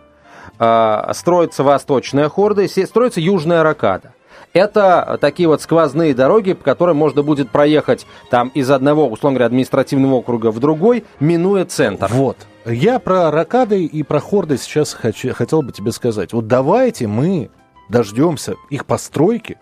а, 0.59 1.11
строится 1.13 1.63
восточная 1.63 2.29
хорда 2.29 2.63
строится 2.85 3.21
южная 3.21 3.63
ракада. 3.63 4.13
Это 4.53 5.17
такие 5.19 5.49
вот 5.49 5.61
сквозные 5.61 6.13
дороги, 6.13 6.53
по 6.53 6.63
которым 6.63 6.97
можно 6.97 7.23
будет 7.23 7.49
проехать 7.49 8.05
там 8.29 8.49
из 8.49 8.69
одного, 8.69 9.07
условно 9.07 9.37
говоря, 9.37 9.47
административного 9.47 10.15
округа 10.15 10.51
в 10.51 10.59
другой, 10.59 11.05
минуя 11.19 11.65
центр. 11.65 12.07
Вот. 12.11 12.37
Я 12.65 12.99
про 12.99 13.31
ракады 13.31 13.83
и 13.83 14.03
про 14.03 14.19
хорды 14.19 14.57
сейчас 14.57 14.93
хочу, 14.93 15.33
хотел 15.33 15.63
бы 15.63 15.71
тебе 15.71 15.91
сказать. 15.91 16.33
Вот 16.33 16.47
давайте 16.47 17.07
мы 17.07 17.49
дождемся 17.89 18.55
их 18.69 18.85
постройки, 18.85 19.57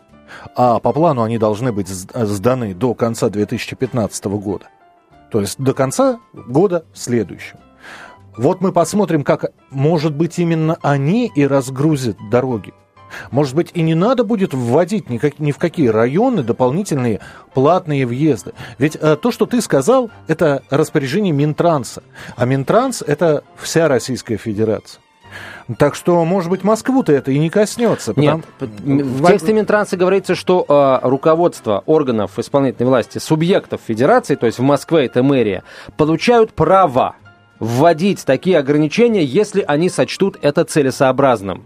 а 0.55 0.79
по 0.79 0.91
плану 0.91 1.23
они 1.23 1.37
должны 1.37 1.71
быть 1.71 1.87
сд- 1.87 2.25
сданы 2.25 2.73
до 2.73 2.93
конца 2.93 3.29
2015 3.29 4.25
года. 4.25 4.67
То 5.31 5.39
есть 5.39 5.57
до 5.57 5.73
конца 5.73 6.19
года 6.33 6.83
следующего. 6.93 7.59
Вот 8.37 8.61
мы 8.61 8.71
посмотрим, 8.71 9.23
как, 9.23 9.51
может 9.69 10.13
быть, 10.13 10.37
именно 10.37 10.77
они 10.81 11.31
и 11.33 11.47
разгрузят 11.47 12.17
дороги. 12.29 12.73
Может 13.31 13.55
быть, 13.55 13.71
и 13.73 13.81
не 13.81 13.95
надо 13.95 14.23
будет 14.23 14.53
вводить 14.53 15.09
никак- 15.09 15.39
ни 15.39 15.51
в 15.51 15.57
какие 15.57 15.87
районы 15.87 16.43
дополнительные 16.43 17.19
платные 17.53 18.05
въезды. 18.05 18.53
Ведь 18.77 18.95
э, 18.99 19.15
то, 19.15 19.31
что 19.31 19.45
ты 19.45 19.61
сказал, 19.61 20.09
это 20.27 20.63
распоряжение 20.69 21.33
Минтранса. 21.33 22.03
А 22.35 22.45
Минтранс– 22.45 23.01
это 23.07 23.43
вся 23.57 23.87
Российская 23.87 24.37
Федерация. 24.37 25.01
Так 25.77 25.95
что, 25.95 26.25
может 26.25 26.49
быть, 26.49 26.63
Москву-то 26.63 27.13
это 27.13 27.31
и 27.31 27.39
не 27.39 27.49
коснется. 27.49 28.13
Нет, 28.17 28.41
потому- 28.59 29.03
в 29.03 29.27
тексте 29.27 29.53
Минтранса 29.53 29.95
говорится, 29.95 30.35
что 30.35 30.65
э, 30.67 31.07
руководство 31.07 31.83
органов 31.85 32.37
исполнительной 32.37 32.89
власти, 32.89 33.17
субъектов 33.19 33.79
федерации, 33.87 34.35
то 34.35 34.45
есть 34.45 34.59
в 34.59 34.63
Москве 34.63 35.05
это 35.05 35.23
мэрия, 35.23 35.63
получают 35.95 36.53
право 36.53 37.15
вводить 37.59 38.25
такие 38.25 38.57
ограничения, 38.57 39.23
если 39.23 39.63
они 39.65 39.87
сочтут 39.89 40.37
это 40.41 40.65
целесообразным. 40.65 41.65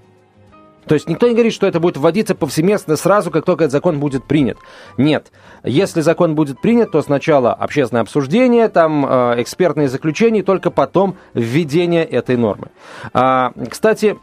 То 0.88 0.96
есть 0.96 1.10
никто 1.10 1.28
не 1.28 1.34
говорит, 1.34 1.54
что 1.54 1.68
это 1.68 1.80
будет 1.80 1.98
вводиться 1.98 2.36
повсеместно 2.36 2.96
сразу, 2.96 3.32
как 3.32 3.46
только 3.46 3.66
этот 3.66 3.72
закон 3.72 4.00
будет 4.00 4.24
принят. 4.26 4.58
Нет. 4.98 5.32
Если 5.64 6.02
закон 6.02 6.36
будет 6.36 6.62
принят, 6.62 6.92
то 6.92 7.02
сначала 7.02 7.54
общественное 7.54 8.02
обсуждение, 8.02 8.70
там 8.70 9.06
э, 9.06 9.42
экспертные 9.42 9.88
заключения, 9.88 10.40
и 10.40 10.44
только 10.44 10.72
потом 10.72 11.18
введение 11.34 12.06
этой 12.06 12.38
нормы. 12.38 12.68
А, 13.14 13.52
кстати, 13.70 14.18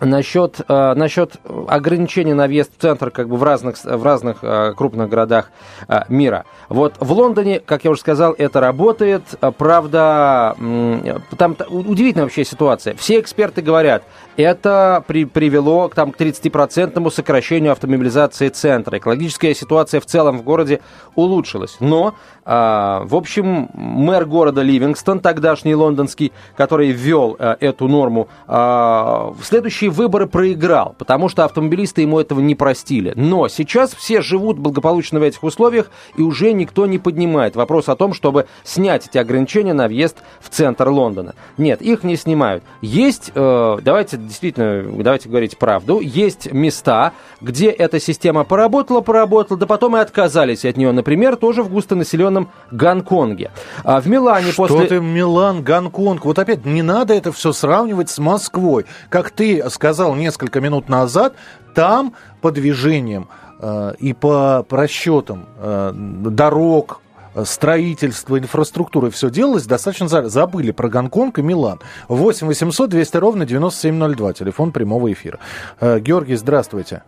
Насчет, 0.00 0.60
э, 0.68 0.94
насчет 0.94 1.36
ограничений 1.68 2.34
на 2.34 2.46
въезд 2.46 2.70
в 2.76 2.80
центр 2.80 3.10
как 3.10 3.28
бы 3.28 3.36
в 3.36 3.42
разных, 3.42 3.82
в 3.82 4.04
разных 4.04 4.38
э, 4.42 4.74
крупных 4.76 5.08
городах 5.08 5.50
э, 5.88 6.00
мира. 6.08 6.44
Вот 6.68 6.94
в 7.00 7.12
Лондоне, 7.12 7.60
как 7.60 7.84
я 7.84 7.90
уже 7.90 8.00
сказал, 8.00 8.34
это 8.36 8.60
работает. 8.60 9.22
Э, 9.40 9.52
Правда, 9.56 10.54
м, 10.58 11.22
там 11.38 11.56
удивительная 11.68 12.24
вообще 12.24 12.44
ситуация. 12.44 12.94
Все 12.94 13.20
эксперты 13.20 13.62
говорят, 13.62 14.02
это 14.36 15.02
при, 15.06 15.24
привело 15.24 15.88
там, 15.88 16.12
к 16.12 16.16
30% 16.16 17.10
сокращению 17.10 17.72
автомобилизации 17.72 18.48
центра. 18.50 18.98
Экологическая 18.98 19.54
ситуация 19.54 20.00
в 20.00 20.06
целом 20.06 20.38
в 20.38 20.42
городе 20.42 20.80
улучшилась. 21.14 21.76
Но, 21.80 22.14
в 22.46 23.16
общем, 23.16 23.70
мэр 23.74 24.24
города 24.24 24.62
Ливингстон, 24.62 25.18
тогдашний 25.18 25.74
лондонский, 25.74 26.32
который 26.56 26.92
ввел 26.92 27.36
а, 27.38 27.56
эту 27.58 27.88
норму, 27.88 28.28
а, 28.46 29.32
в 29.36 29.44
следующие 29.44 29.90
выборы 29.90 30.26
проиграл, 30.26 30.94
потому 30.96 31.28
что 31.28 31.44
автомобилисты 31.44 32.02
ему 32.02 32.20
этого 32.20 32.40
не 32.40 32.54
простили. 32.54 33.12
Но 33.16 33.48
сейчас 33.48 33.94
все 33.94 34.20
живут 34.20 34.58
благополучно 34.58 35.18
в 35.18 35.22
этих 35.22 35.42
условиях, 35.42 35.90
и 36.16 36.22
уже 36.22 36.52
никто 36.52 36.86
не 36.86 36.98
поднимает 36.98 37.56
вопрос 37.56 37.88
о 37.88 37.96
том, 37.96 38.12
чтобы 38.12 38.46
снять 38.62 39.08
эти 39.08 39.18
ограничения 39.18 39.72
на 39.74 39.88
въезд 39.88 40.18
в 40.40 40.48
центр 40.48 40.88
Лондона. 40.88 41.34
Нет, 41.58 41.82
их 41.82 42.04
не 42.04 42.16
снимают. 42.16 42.62
Есть, 42.80 43.32
э, 43.34 43.78
давайте 43.82 44.18
действительно, 44.18 44.84
давайте 45.02 45.28
говорить 45.28 45.58
правду, 45.58 46.00
есть 46.00 46.52
места, 46.52 47.12
где 47.40 47.70
эта 47.70 47.98
система 47.98 48.44
поработала, 48.44 49.00
поработала, 49.00 49.58
да 49.58 49.66
потом 49.66 49.96
и 49.96 50.00
отказались 50.00 50.64
от 50.64 50.76
нее. 50.76 50.92
Например, 50.92 51.36
тоже 51.36 51.62
в 51.62 51.70
густонаселенном 51.70 52.35
Гонконге. 52.70 53.50
А 53.84 54.00
в 54.00 54.06
Милане 54.08 54.52
Что 54.52 54.66
после... 54.68 54.86
ты, 54.86 55.00
Милан, 55.00 55.62
Гонконг? 55.62 56.24
Вот 56.24 56.38
опять, 56.38 56.64
не 56.64 56.82
надо 56.82 57.14
это 57.14 57.32
все 57.32 57.52
сравнивать 57.52 58.10
с 58.10 58.18
Москвой. 58.18 58.86
Как 59.08 59.30
ты 59.30 59.68
сказал 59.70 60.14
несколько 60.14 60.60
минут 60.60 60.88
назад, 60.88 61.34
там 61.74 62.14
по 62.40 62.50
движениям 62.50 63.28
э, 63.60 63.92
и 63.98 64.12
по 64.12 64.64
расчетам 64.70 65.46
э, 65.58 65.92
дорог, 65.94 67.00
э, 67.34 67.44
строительства, 67.44 68.38
инфраструктуры 68.38 69.10
все 69.10 69.30
делалось 69.30 69.66
достаточно 69.66 70.08
за- 70.08 70.28
забыли 70.28 70.70
про 70.70 70.88
Гонконг 70.88 71.38
и 71.38 71.42
Милан. 71.42 71.80
8 72.08 72.46
800 72.46 72.90
200 72.90 73.16
ровно 73.18 73.46
9702, 73.46 74.32
телефон 74.32 74.72
прямого 74.72 75.12
эфира. 75.12 75.38
Э, 75.80 75.98
Георгий, 76.00 76.36
здравствуйте. 76.36 77.02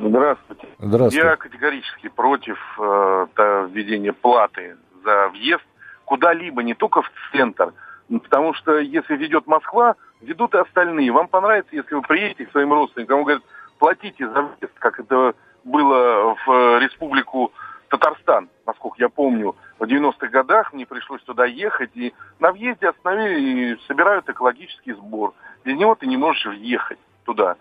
Здравствуйте. 0.00 0.68
Здравствуйте. 0.78 1.26
Я 1.26 1.36
категорически 1.36 2.08
против 2.08 2.58
э, 2.78 3.26
введения 3.70 4.12
платы 4.12 4.76
за 5.04 5.28
въезд 5.28 5.64
куда-либо, 6.04 6.62
не 6.62 6.74
только 6.74 7.02
в 7.02 7.10
центр. 7.32 7.72
Потому 8.08 8.54
что 8.54 8.78
если 8.78 9.16
ведет 9.16 9.46
Москва, 9.46 9.96
ведут 10.20 10.54
и 10.54 10.58
остальные. 10.58 11.12
Вам 11.12 11.28
понравится, 11.28 11.74
если 11.74 11.94
вы 11.94 12.02
приедете 12.02 12.46
к 12.46 12.50
своим 12.50 12.72
родственникам, 12.72 13.18
он 13.18 13.24
говорит, 13.24 13.44
платите 13.78 14.28
за 14.28 14.42
въезд, 14.42 14.74
как 14.78 15.00
это 15.00 15.34
было 15.64 16.36
в 16.44 16.50
э, 16.50 16.80
республику 16.80 17.52
Татарстан, 17.88 18.48
насколько 18.66 18.96
я 18.98 19.08
помню, 19.08 19.54
в 19.78 19.84
90-х 19.84 20.26
годах 20.28 20.72
мне 20.72 20.84
пришлось 20.86 21.22
туда 21.22 21.44
ехать, 21.44 21.90
и 21.94 22.12
на 22.40 22.52
въезде 22.52 22.88
остановили 22.88 23.74
и 23.74 23.86
собирают 23.86 24.28
экологический 24.28 24.92
сбор. 24.92 25.32
Без 25.64 25.76
него 25.76 25.94
ты 25.94 26.06
не 26.06 26.16
можешь 26.16 26.46
въехать 26.46 26.98
туда. 27.24 27.56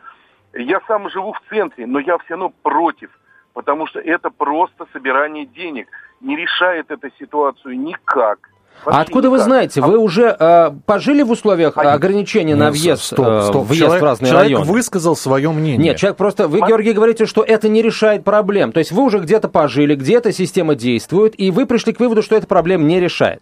Я 0.56 0.80
сам 0.88 1.10
живу 1.10 1.34
в 1.34 1.42
центре, 1.50 1.86
но 1.88 2.00
я 2.00 2.18
все 2.20 2.32
равно 2.36 2.52
против, 2.62 3.10
потому 3.54 3.88
что 3.88 4.00
это 4.00 4.30
просто 4.30 4.86
собирание 4.94 5.46
денег. 5.46 5.88
Не 6.22 6.36
решает 6.36 6.92
эту 6.92 7.10
ситуацию 7.20 7.80
никак. 7.80 8.39
А 8.84 8.86
Вообще 8.86 9.02
откуда 9.02 9.30
вы 9.30 9.36
никак. 9.38 9.46
знаете? 9.48 9.82
А 9.82 9.86
Вы 9.86 9.98
уже 9.98 10.36
э, 10.38 10.72
пожили 10.86 11.22
в 11.22 11.32
условиях 11.32 11.78
э, 11.78 11.82
ограничения 11.82 12.56
на 12.56 12.66
Ну, 12.66 12.72
въезд, 12.72 13.04
стоп, 13.04 13.26
э, 13.28 13.42
стоп. 13.44 13.66
въезд 13.68 13.84
человек, 13.84 14.02
в 14.02 14.06
разные 14.06 14.30
человек 14.32 14.52
районы? 14.58 14.72
высказал 14.72 15.16
свое 15.16 15.52
мнение. 15.52 15.78
Нет, 15.89 15.98
человек 15.98 16.18
просто... 16.18 16.48
Вы, 16.48 16.60
Ма- 16.60 16.68
Георгий, 16.68 16.94
говорите, 16.94 17.26
что 17.26 17.44
это 17.44 17.70
не 17.70 17.82
решает 17.82 18.24
проблем. 18.24 18.72
То 18.72 18.80
есть 18.80 18.92
вы 18.92 19.04
уже 19.04 19.20
где-то 19.20 19.48
пожили, 19.48 19.96
где-то 19.96 20.32
система 20.32 20.76
действует, 20.76 21.39
и 21.39 21.52
вы 21.52 21.66
пришли 21.68 21.94
к 21.94 22.00
выводу, 22.00 22.22
что 22.24 22.36
эта 22.36 22.48
проблема 22.48 22.84
не 22.84 23.00
решает. 23.00 23.42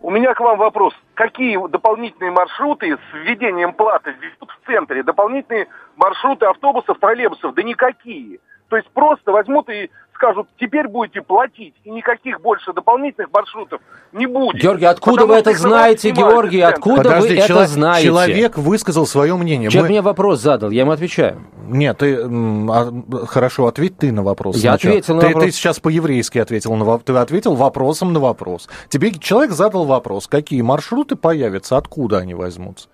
У 0.00 0.10
меня 0.10 0.34
к 0.34 0.40
вам 0.40 0.58
вопрос. 0.58 0.94
Какие 1.18 1.58
дополнительные 1.66 2.30
маршруты 2.30 2.96
с 2.96 3.12
введением 3.12 3.72
платы 3.72 4.12
введут 4.12 4.52
в 4.52 4.66
центре? 4.66 5.02
Дополнительные 5.02 5.66
маршруты 5.96 6.46
автобусов, 6.46 7.00
троллейбусов? 7.00 7.54
Да 7.54 7.62
никакие. 7.64 8.38
То 8.68 8.76
есть 8.76 8.88
просто 8.90 9.32
возьмут 9.32 9.68
и 9.68 9.90
скажут, 10.18 10.48
теперь 10.60 10.88
будете 10.88 11.22
платить, 11.22 11.74
и 11.84 11.90
никаких 11.90 12.40
больше 12.40 12.72
дополнительных 12.72 13.30
маршрутов 13.32 13.80
не 14.12 14.26
будет. 14.26 14.60
Георгий, 14.60 14.84
откуда 14.84 15.22
Потому 15.22 15.32
вы 15.34 15.38
это 15.38 15.54
знаете, 15.54 16.10
Георгий? 16.10 16.60
Откуда 16.60 17.02
Подожди, 17.04 17.28
вы 17.28 17.34
это 17.36 17.46
чело- 17.46 17.66
знаете? 17.66 18.06
человек 18.06 18.58
высказал 18.58 19.06
свое 19.06 19.36
мнение. 19.36 19.70
Человек 19.70 19.88
Мы- 19.90 19.94
мне 19.94 20.02
вопрос 20.02 20.40
задал, 20.40 20.70
я 20.70 20.80
ему 20.82 20.90
отвечаю. 20.90 21.40
Нет, 21.68 21.98
ты 21.98 22.16
а, 22.24 23.26
хорошо, 23.26 23.66
ответь 23.66 23.96
ты 23.96 24.10
на 24.10 24.22
вопрос. 24.22 24.56
Я 24.56 24.72
сначала. 24.72 24.92
ответил 24.92 25.14
на 25.14 25.20
ты, 25.20 25.26
вопрос. 25.28 25.44
Ты 25.44 25.50
сейчас 25.52 25.80
по-еврейски 25.80 26.38
ответил 26.38 26.74
на 26.74 26.84
вопрос. 26.84 27.04
Ты 27.04 27.12
ответил 27.14 27.54
вопросом 27.54 28.12
на 28.12 28.20
вопрос. 28.20 28.68
Тебе 28.88 29.12
человек 29.12 29.52
задал 29.52 29.84
вопрос, 29.84 30.26
какие 30.26 30.62
маршруты 30.62 31.14
появятся, 31.16 31.76
откуда 31.76 32.18
они 32.18 32.34
возьмутся. 32.34 32.88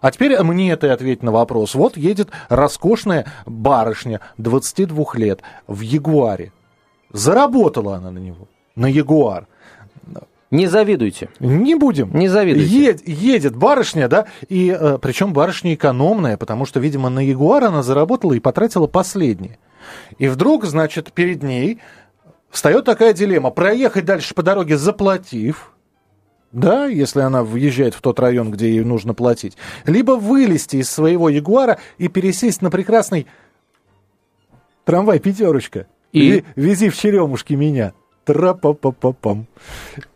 А 0.00 0.10
теперь 0.10 0.40
мне 0.42 0.76
ты 0.76 0.88
ответь 0.88 1.22
на 1.22 1.32
вопрос. 1.32 1.74
Вот 1.74 1.96
едет 1.96 2.28
роскошная 2.48 3.26
барышня 3.46 4.20
22 4.38 5.04
лет 5.14 5.42
в 5.66 5.80
Ягуаре. 5.80 6.52
Заработала 7.12 7.96
она 7.96 8.10
на 8.10 8.18
него, 8.18 8.48
на 8.76 8.86
Ягуар. 8.86 9.46
Не 10.50 10.66
завидуйте. 10.66 11.28
Не 11.40 11.74
будем. 11.74 12.10
Не 12.14 12.28
завидуйте. 12.28 12.68
Е- 12.68 12.98
едет 13.04 13.54
барышня, 13.54 14.08
да, 14.08 14.26
и 14.48 14.74
э, 14.78 14.98
причем 15.00 15.34
барышня 15.34 15.74
экономная, 15.74 16.38
потому 16.38 16.64
что, 16.64 16.80
видимо, 16.80 17.10
на 17.10 17.20
Ягуар 17.20 17.64
она 17.64 17.82
заработала 17.82 18.32
и 18.32 18.40
потратила 18.40 18.86
последнее. 18.86 19.58
И 20.16 20.26
вдруг, 20.28 20.64
значит, 20.64 21.12
перед 21.12 21.42
ней 21.42 21.80
встает 22.50 22.86
такая 22.86 23.12
дилемма. 23.12 23.50
Проехать 23.50 24.06
дальше 24.06 24.34
по 24.34 24.42
дороге, 24.42 24.78
заплатив, 24.78 25.72
да, 26.52 26.86
если 26.86 27.20
она 27.20 27.42
въезжает 27.42 27.94
в 27.94 28.00
тот 28.00 28.18
район, 28.20 28.50
где 28.50 28.70
ей 28.70 28.84
нужно 28.84 29.14
платить, 29.14 29.56
либо 29.84 30.12
вылезти 30.12 30.76
из 30.76 30.90
своего 30.90 31.28
Ягуара 31.28 31.78
и 31.98 32.08
пересесть 32.08 32.62
на 32.62 32.70
прекрасный 32.70 33.26
трамвай 34.84 35.18
«Пятерочка». 35.18 35.86
И? 36.12 36.38
Ве- 36.38 36.44
Вези 36.56 36.88
в 36.88 36.96
черемушки 36.96 37.52
меня. 37.52 37.92
Тра-па-па-па-пам. 38.28 39.46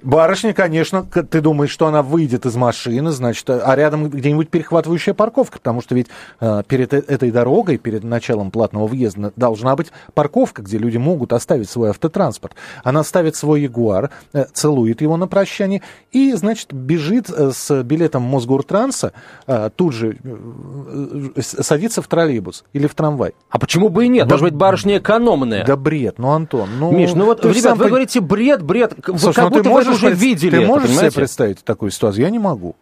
Барышня, 0.02 0.52
конечно, 0.52 1.02
ты 1.04 1.40
думаешь, 1.40 1.70
что 1.70 1.86
она 1.86 2.02
выйдет 2.02 2.44
из 2.44 2.54
машины, 2.56 3.10
значит, 3.10 3.48
а 3.48 3.74
рядом 3.74 4.08
где-нибудь 4.10 4.50
перехватывающая 4.50 5.14
парковка, 5.14 5.58
потому 5.58 5.80
что 5.80 5.94
ведь 5.94 6.08
э, 6.40 6.62
перед 6.68 6.92
э- 6.92 7.02
этой 7.08 7.30
дорогой, 7.30 7.78
перед 7.78 8.04
началом 8.04 8.50
платного 8.50 8.86
въезда 8.86 9.32
должна 9.36 9.76
быть 9.76 9.92
парковка, 10.14 10.60
где 10.62 10.76
люди 10.76 10.98
могут 10.98 11.32
оставить 11.32 11.70
свой 11.70 11.90
автотранспорт. 11.90 12.54
Она 12.84 13.02
ставит 13.02 13.34
свой 13.34 13.62
Ягуар, 13.62 14.10
э, 14.34 14.44
целует 14.52 15.00
его 15.00 15.16
на 15.16 15.26
прощание 15.26 15.80
и, 16.10 16.32
значит, 16.34 16.72
бежит 16.72 17.30
э, 17.30 17.50
с 17.52 17.82
билетом 17.82 18.22
Мосгортранса, 18.22 19.12
э, 19.46 19.70
тут 19.74 19.94
же 19.94 20.18
э, 20.22 21.40
садится 21.40 22.02
в 22.02 22.06
троллейбус 22.08 22.64
или 22.72 22.86
в 22.86 22.94
трамвай. 22.94 23.32
А 23.50 23.58
почему 23.58 23.88
бы 23.88 24.04
и 24.04 24.08
нет? 24.08 24.26
Да- 24.26 24.34
Может 24.34 24.44
быть, 24.44 24.54
барышня 24.54 24.98
экономная. 24.98 25.64
Да 25.64 25.76
бред, 25.76 26.18
ну, 26.18 26.30
Антон, 26.30 26.68
ну... 26.78 26.92
Миш, 26.92 27.12
ну 27.14 27.24
вот, 27.26 27.44
ребят, 27.44 27.76
вы 27.78 27.86
пон- 27.86 27.90
говорите 28.02 28.20
бред, 28.20 28.62
бред. 28.62 28.94
Вы 29.06 29.18
Слушай, 29.18 29.36
как 29.36 29.44
ну 29.44 29.50
будто 29.50 29.64
ты 29.64 29.68
можешь 29.70 29.94
уже 29.94 30.10
видели. 30.10 30.50
Ты 30.50 30.56
это, 30.58 30.66
можешь 30.66 30.90
себе 30.90 31.10
представить 31.10 31.64
такую 31.64 31.90
ситуацию? 31.90 32.22
Я 32.22 32.30
не 32.30 32.38
могу. 32.38 32.76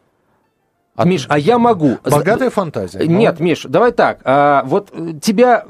Миш, 1.04 1.26
а 1.28 1.38
я 1.38 1.58
могу. 1.58 1.98
Богатая 2.04 2.50
фантазия. 2.50 2.98
ну. 2.98 3.18
Нет, 3.18 3.40
Миш, 3.40 3.64
давай 3.64 3.92
так. 3.92 4.20
а, 4.24 4.62
вот 4.64 4.90
э, 4.92 5.12
тебя... 5.20 5.64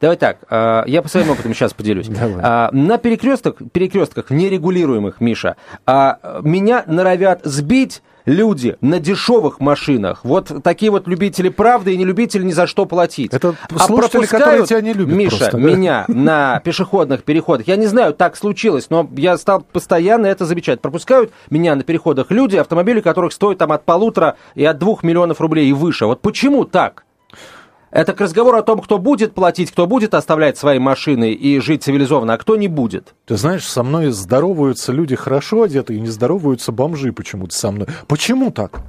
Давай 0.00 0.16
так, 0.16 0.38
а, 0.48 0.82
я 0.86 1.02
по 1.02 1.08
своим 1.08 1.30
опытам 1.30 1.54
сейчас 1.54 1.74
поделюсь. 1.74 2.08
Давай. 2.08 2.40
А, 2.42 2.70
на 2.72 2.96
перекрестках, 2.98 3.56
перекрестках 3.70 4.30
нерегулируемых, 4.30 5.20
Миша, 5.20 5.56
а, 5.86 6.40
меня 6.42 6.84
норовят 6.86 7.42
сбить 7.44 8.02
люди 8.24 8.76
на 8.80 8.98
дешевых 8.98 9.60
машинах. 9.60 10.20
Вот 10.24 10.52
такие 10.62 10.90
вот 10.90 11.06
любители 11.06 11.48
правды 11.48 11.94
и 11.94 11.96
не 11.96 12.04
любители 12.04 12.42
ни 12.42 12.52
за 12.52 12.66
что 12.66 12.86
платить. 12.86 13.32
Это 13.32 13.54
а 13.68 13.78
слушатели, 13.78 14.26
которые 14.26 14.58
пропускают 14.58 14.68
тебя 14.68 14.80
не 14.80 14.92
любят 14.92 15.16
Миша, 15.16 15.38
просто, 15.38 15.56
да? 15.56 15.62
меня 15.62 16.04
на 16.08 16.60
пешеходных 16.60 17.24
переходах. 17.24 17.68
Я 17.68 17.76
не 17.76 17.86
знаю, 17.86 18.14
так 18.14 18.36
случилось, 18.36 18.88
но 18.90 19.08
я 19.16 19.36
стал 19.36 19.60
постоянно 19.60 20.26
это 20.26 20.44
замечать. 20.44 20.80
Пропускают 20.80 21.32
меня 21.50 21.74
на 21.74 21.82
переходах 21.82 22.30
люди, 22.30 22.56
автомобили 22.56 23.00
которых 23.00 23.32
стоят 23.32 23.58
там 23.58 23.72
от 23.72 23.84
полутора 23.84 24.36
и 24.54 24.64
от 24.64 24.78
двух 24.78 25.02
миллионов 25.02 25.40
рублей 25.40 25.68
и 25.68 25.72
выше. 25.72 26.06
Вот 26.06 26.20
почему 26.20 26.64
так? 26.64 27.04
Это 27.90 28.12
к 28.12 28.20
разговору 28.20 28.56
о 28.56 28.62
том, 28.62 28.80
кто 28.80 28.98
будет 28.98 29.34
платить, 29.34 29.72
кто 29.72 29.86
будет 29.86 30.14
оставлять 30.14 30.56
свои 30.56 30.78
машины 30.78 31.32
и 31.32 31.58
жить 31.58 31.82
цивилизованно, 31.82 32.34
а 32.34 32.38
кто 32.38 32.54
не 32.54 32.68
будет. 32.68 33.14
Ты 33.26 33.36
знаешь, 33.36 33.66
со 33.66 33.82
мной 33.82 34.10
здороваются 34.10 34.92
люди 34.92 35.16
хорошо 35.16 35.62
одетые, 35.62 35.98
и 35.98 36.00
не 36.00 36.08
здороваются 36.08 36.70
бомжи 36.70 37.12
почему-то 37.12 37.54
со 37.54 37.72
мной. 37.72 37.88
Почему 38.06 38.52
так? 38.52 38.82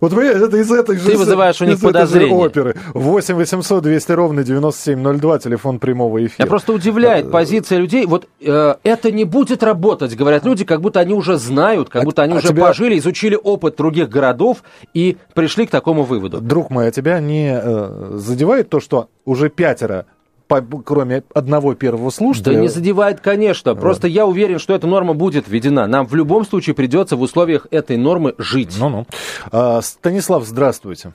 Вот 0.00 0.12
вы, 0.12 0.24
это 0.24 0.56
из 0.56 0.70
этой 0.72 0.96
же... 0.96 1.10
Ты 1.10 1.18
вызываешь 1.18 1.60
у 1.60 1.64
них 1.66 1.80
подозрения. 1.80 2.34
оперы. 2.34 2.76
8 2.94 3.34
800 3.34 3.82
200 3.82 4.12
ровно 4.12 4.42
9702, 4.42 5.38
телефон 5.38 5.78
прямого 5.78 6.24
эфира. 6.24 6.44
Меня 6.44 6.48
просто 6.48 6.72
удивляет 6.72 7.30
позиция 7.30 7.78
людей. 7.78 8.06
Вот 8.06 8.26
э, 8.40 8.74
это 8.82 9.12
не 9.12 9.24
будет 9.24 9.62
работать, 9.62 10.16
говорят 10.16 10.44
люди, 10.44 10.64
как 10.64 10.80
будто 10.80 11.00
они 11.00 11.12
уже 11.12 11.36
знают, 11.36 11.88
как 11.90 12.02
А- 12.02 12.04
будто 12.04 12.22
они 12.22 12.34
а 12.34 12.36
уже 12.38 12.48
тебя- 12.48 12.66
пожили, 12.66 12.98
изучили 12.98 13.38
опыт 13.42 13.76
других 13.76 14.08
городов 14.08 14.62
и 14.94 15.18
пришли 15.34 15.66
к 15.66 15.70
такому 15.70 16.04
выводу. 16.04 16.40
Друг 16.40 16.70
мой, 16.70 16.88
а 16.88 16.90
тебя 16.90 17.20
не 17.20 17.58
э, 17.62 18.12
задевает 18.14 18.45
то, 18.70 18.80
что 18.80 19.08
уже 19.24 19.48
пятеро, 19.50 20.06
по- 20.48 20.62
кроме 20.62 21.22
одного 21.34 21.74
первого 21.74 22.04
Да 22.06 22.10
слушателя... 22.10 22.60
не 22.60 22.68
задевает, 22.68 23.20
конечно. 23.20 23.74
Просто 23.74 24.06
я 24.08 24.26
уверен, 24.26 24.58
что 24.58 24.74
эта 24.74 24.86
норма 24.86 25.14
будет 25.14 25.48
введена. 25.48 25.86
Нам 25.86 26.06
в 26.06 26.14
любом 26.14 26.44
случае 26.44 26.74
придется 26.74 27.16
в 27.16 27.20
условиях 27.22 27.66
этой 27.70 27.96
нормы 27.96 28.34
жить. 28.38 28.76
Ну-ну. 28.78 29.06
А, 29.50 29.80
Станислав, 29.82 30.44
здравствуйте. 30.44 31.12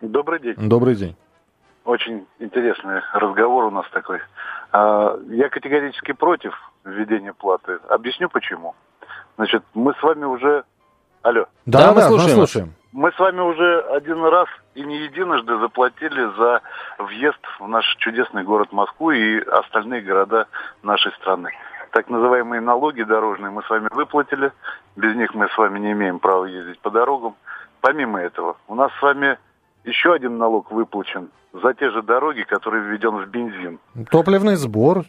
Добрый 0.00 0.40
день. 0.40 0.54
Добрый 0.56 0.94
день. 0.94 1.16
Очень 1.84 2.26
интересный 2.38 3.00
разговор 3.14 3.64
у 3.64 3.70
нас 3.70 3.86
такой. 3.92 4.18
А, 4.72 5.18
Я 5.30 5.48
категорически 5.48 6.12
против 6.12 6.52
введения 6.84 7.32
платы. 7.32 7.78
Объясню 7.88 8.28
почему. 8.28 8.74
Значит, 9.36 9.62
мы 9.74 9.92
с 9.94 10.02
вами 10.02 10.24
уже... 10.24 10.64
Алло. 11.22 11.46
Да, 11.66 11.92
мы 11.92 12.02
слушаем 12.02 12.38
вас. 12.38 12.50
слушаем. 12.50 12.74
Мы 12.92 13.10
с 13.12 13.18
вами 13.18 13.40
уже 13.40 13.80
один 13.90 14.22
раз 14.24 14.46
и 14.78 14.84
не 14.84 14.96
единожды 14.98 15.58
заплатили 15.58 16.24
за 16.36 16.62
въезд 16.98 17.40
в 17.58 17.66
наш 17.66 17.84
чудесный 17.98 18.44
город 18.44 18.72
Москву 18.72 19.10
и 19.10 19.40
остальные 19.40 20.02
города 20.02 20.46
нашей 20.82 21.10
страны. 21.12 21.50
Так 21.90 22.08
называемые 22.08 22.60
налоги 22.60 23.02
дорожные 23.02 23.50
мы 23.50 23.62
с 23.64 23.70
вами 23.70 23.88
выплатили. 23.90 24.52
Без 24.94 25.16
них 25.16 25.34
мы 25.34 25.48
с 25.48 25.58
вами 25.58 25.80
не 25.80 25.92
имеем 25.92 26.20
права 26.20 26.44
ездить 26.44 26.78
по 26.80 26.90
дорогам. 26.90 27.34
Помимо 27.80 28.20
этого, 28.20 28.56
у 28.68 28.74
нас 28.74 28.92
с 28.98 29.02
вами 29.02 29.36
еще 29.84 30.12
один 30.12 30.38
налог 30.38 30.70
выплачен 30.70 31.30
за 31.52 31.74
те 31.74 31.90
же 31.90 32.02
дороги, 32.02 32.42
который 32.42 32.80
введен 32.82 33.16
в 33.16 33.26
бензин. 33.28 33.80
Топливный 34.10 34.56
сбор. 34.56 35.04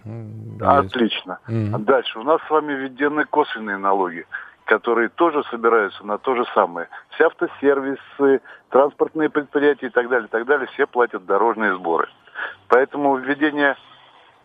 Отлично. 0.61 1.39
Мгм. 1.47 1.83
Дальше. 1.83 2.17
У 2.17 2.23
нас 2.23 2.41
с 2.47 2.49
вами 2.49 2.73
введены 2.73 3.25
косвенные 3.25 3.77
налоги, 3.77 4.25
которые 4.69 5.09
тоже 5.09 5.43
собираются 5.45 6.05
на 6.05 6.19
то 6.19 6.35
же 6.35 6.45
самое. 6.53 6.89
Все 7.09 7.25
автосервисы, 7.25 8.39
транспортные 8.69 9.27
предприятия 9.27 9.87
и 9.87 9.89
так 9.89 10.07
далее, 10.09 10.27
и 10.27 10.29
так 10.29 10.45
далее, 10.45 10.67
все 10.67 10.85
платят 10.85 11.25
дорожные 11.25 11.73
сборы. 11.73 12.07
Поэтому 12.67 13.17
введение 13.17 13.75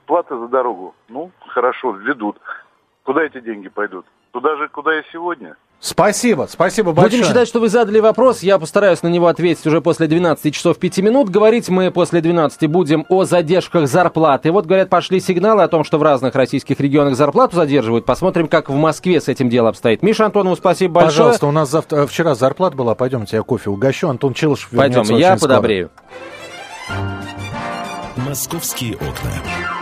платы 0.07 0.35
за 0.39 0.49
дорогу, 0.49 0.95
ну, 1.09 1.31
хорошо, 1.49 1.91
введут. 1.91 2.41
Куда 3.03 3.23
эти 3.23 3.39
деньги 3.41 3.69
пойдут? 3.69 4.07
Туда 4.31 4.57
же, 4.57 4.69
куда 4.69 4.99
и 4.99 5.03
сегодня. 5.13 5.57
Спасибо, 5.85 6.49
спасибо 6.51 6.93
большое. 6.93 7.19
Будем 7.19 7.29
считать, 7.29 7.47
что 7.47 7.61
вы 7.61 7.69
задали 7.69 8.01
вопрос. 8.01 8.43
Я 8.43 8.59
постараюсь 8.59 9.03
на 9.03 9.09
него 9.09 9.27
ответить 9.27 9.67
уже 9.67 9.83
после 9.83 10.07
12 10.07 10.55
часов 10.55 10.79
5 10.79 10.99
минут. 11.01 11.29
Говорить 11.29 11.69
мы 11.69 11.91
после 11.91 12.23
12 12.23 12.71
будем 12.71 13.05
о 13.11 13.25
задержках 13.25 13.87
зарплаты. 13.87 14.51
Вот, 14.51 14.65
говорят, 14.65 14.89
пошли 14.89 15.21
сигналы 15.21 15.63
о 15.63 15.69
том, 15.69 15.85
что 15.85 15.99
в 15.99 16.03
разных 16.03 16.35
российских 16.37 16.81
регионах 16.81 17.17
зарплату 17.17 17.57
задерживают. 17.57 18.07
Посмотрим, 18.07 18.49
как 18.49 18.71
в 18.71 18.75
Москве 18.75 19.21
с 19.21 19.29
этим 19.29 19.51
делом 19.51 19.69
обстоит. 19.69 20.03
Миша 20.03 20.25
Антонову 20.25 20.57
спасибо 20.57 20.95
большое. 20.95 21.11
Пожалуйста, 21.11 21.47
у 21.49 21.53
нас 21.53 21.71
завтра, 21.71 21.99
э, 21.99 22.07
вчера 22.07 22.35
зарплата 22.35 22.75
была. 22.75 22.95
Пойдемте, 22.95 23.37
я 23.37 23.43
кофе 23.43 23.69
угощу. 23.69 24.09
Антон 24.09 24.33
Челышев 24.33 24.71
Пойдем, 24.71 25.03
я 25.03 25.33
очень 25.33 25.39
скоро. 25.39 25.51
подобрею. 25.51 25.91
«Московские 28.17 28.95
окна». 28.95 29.74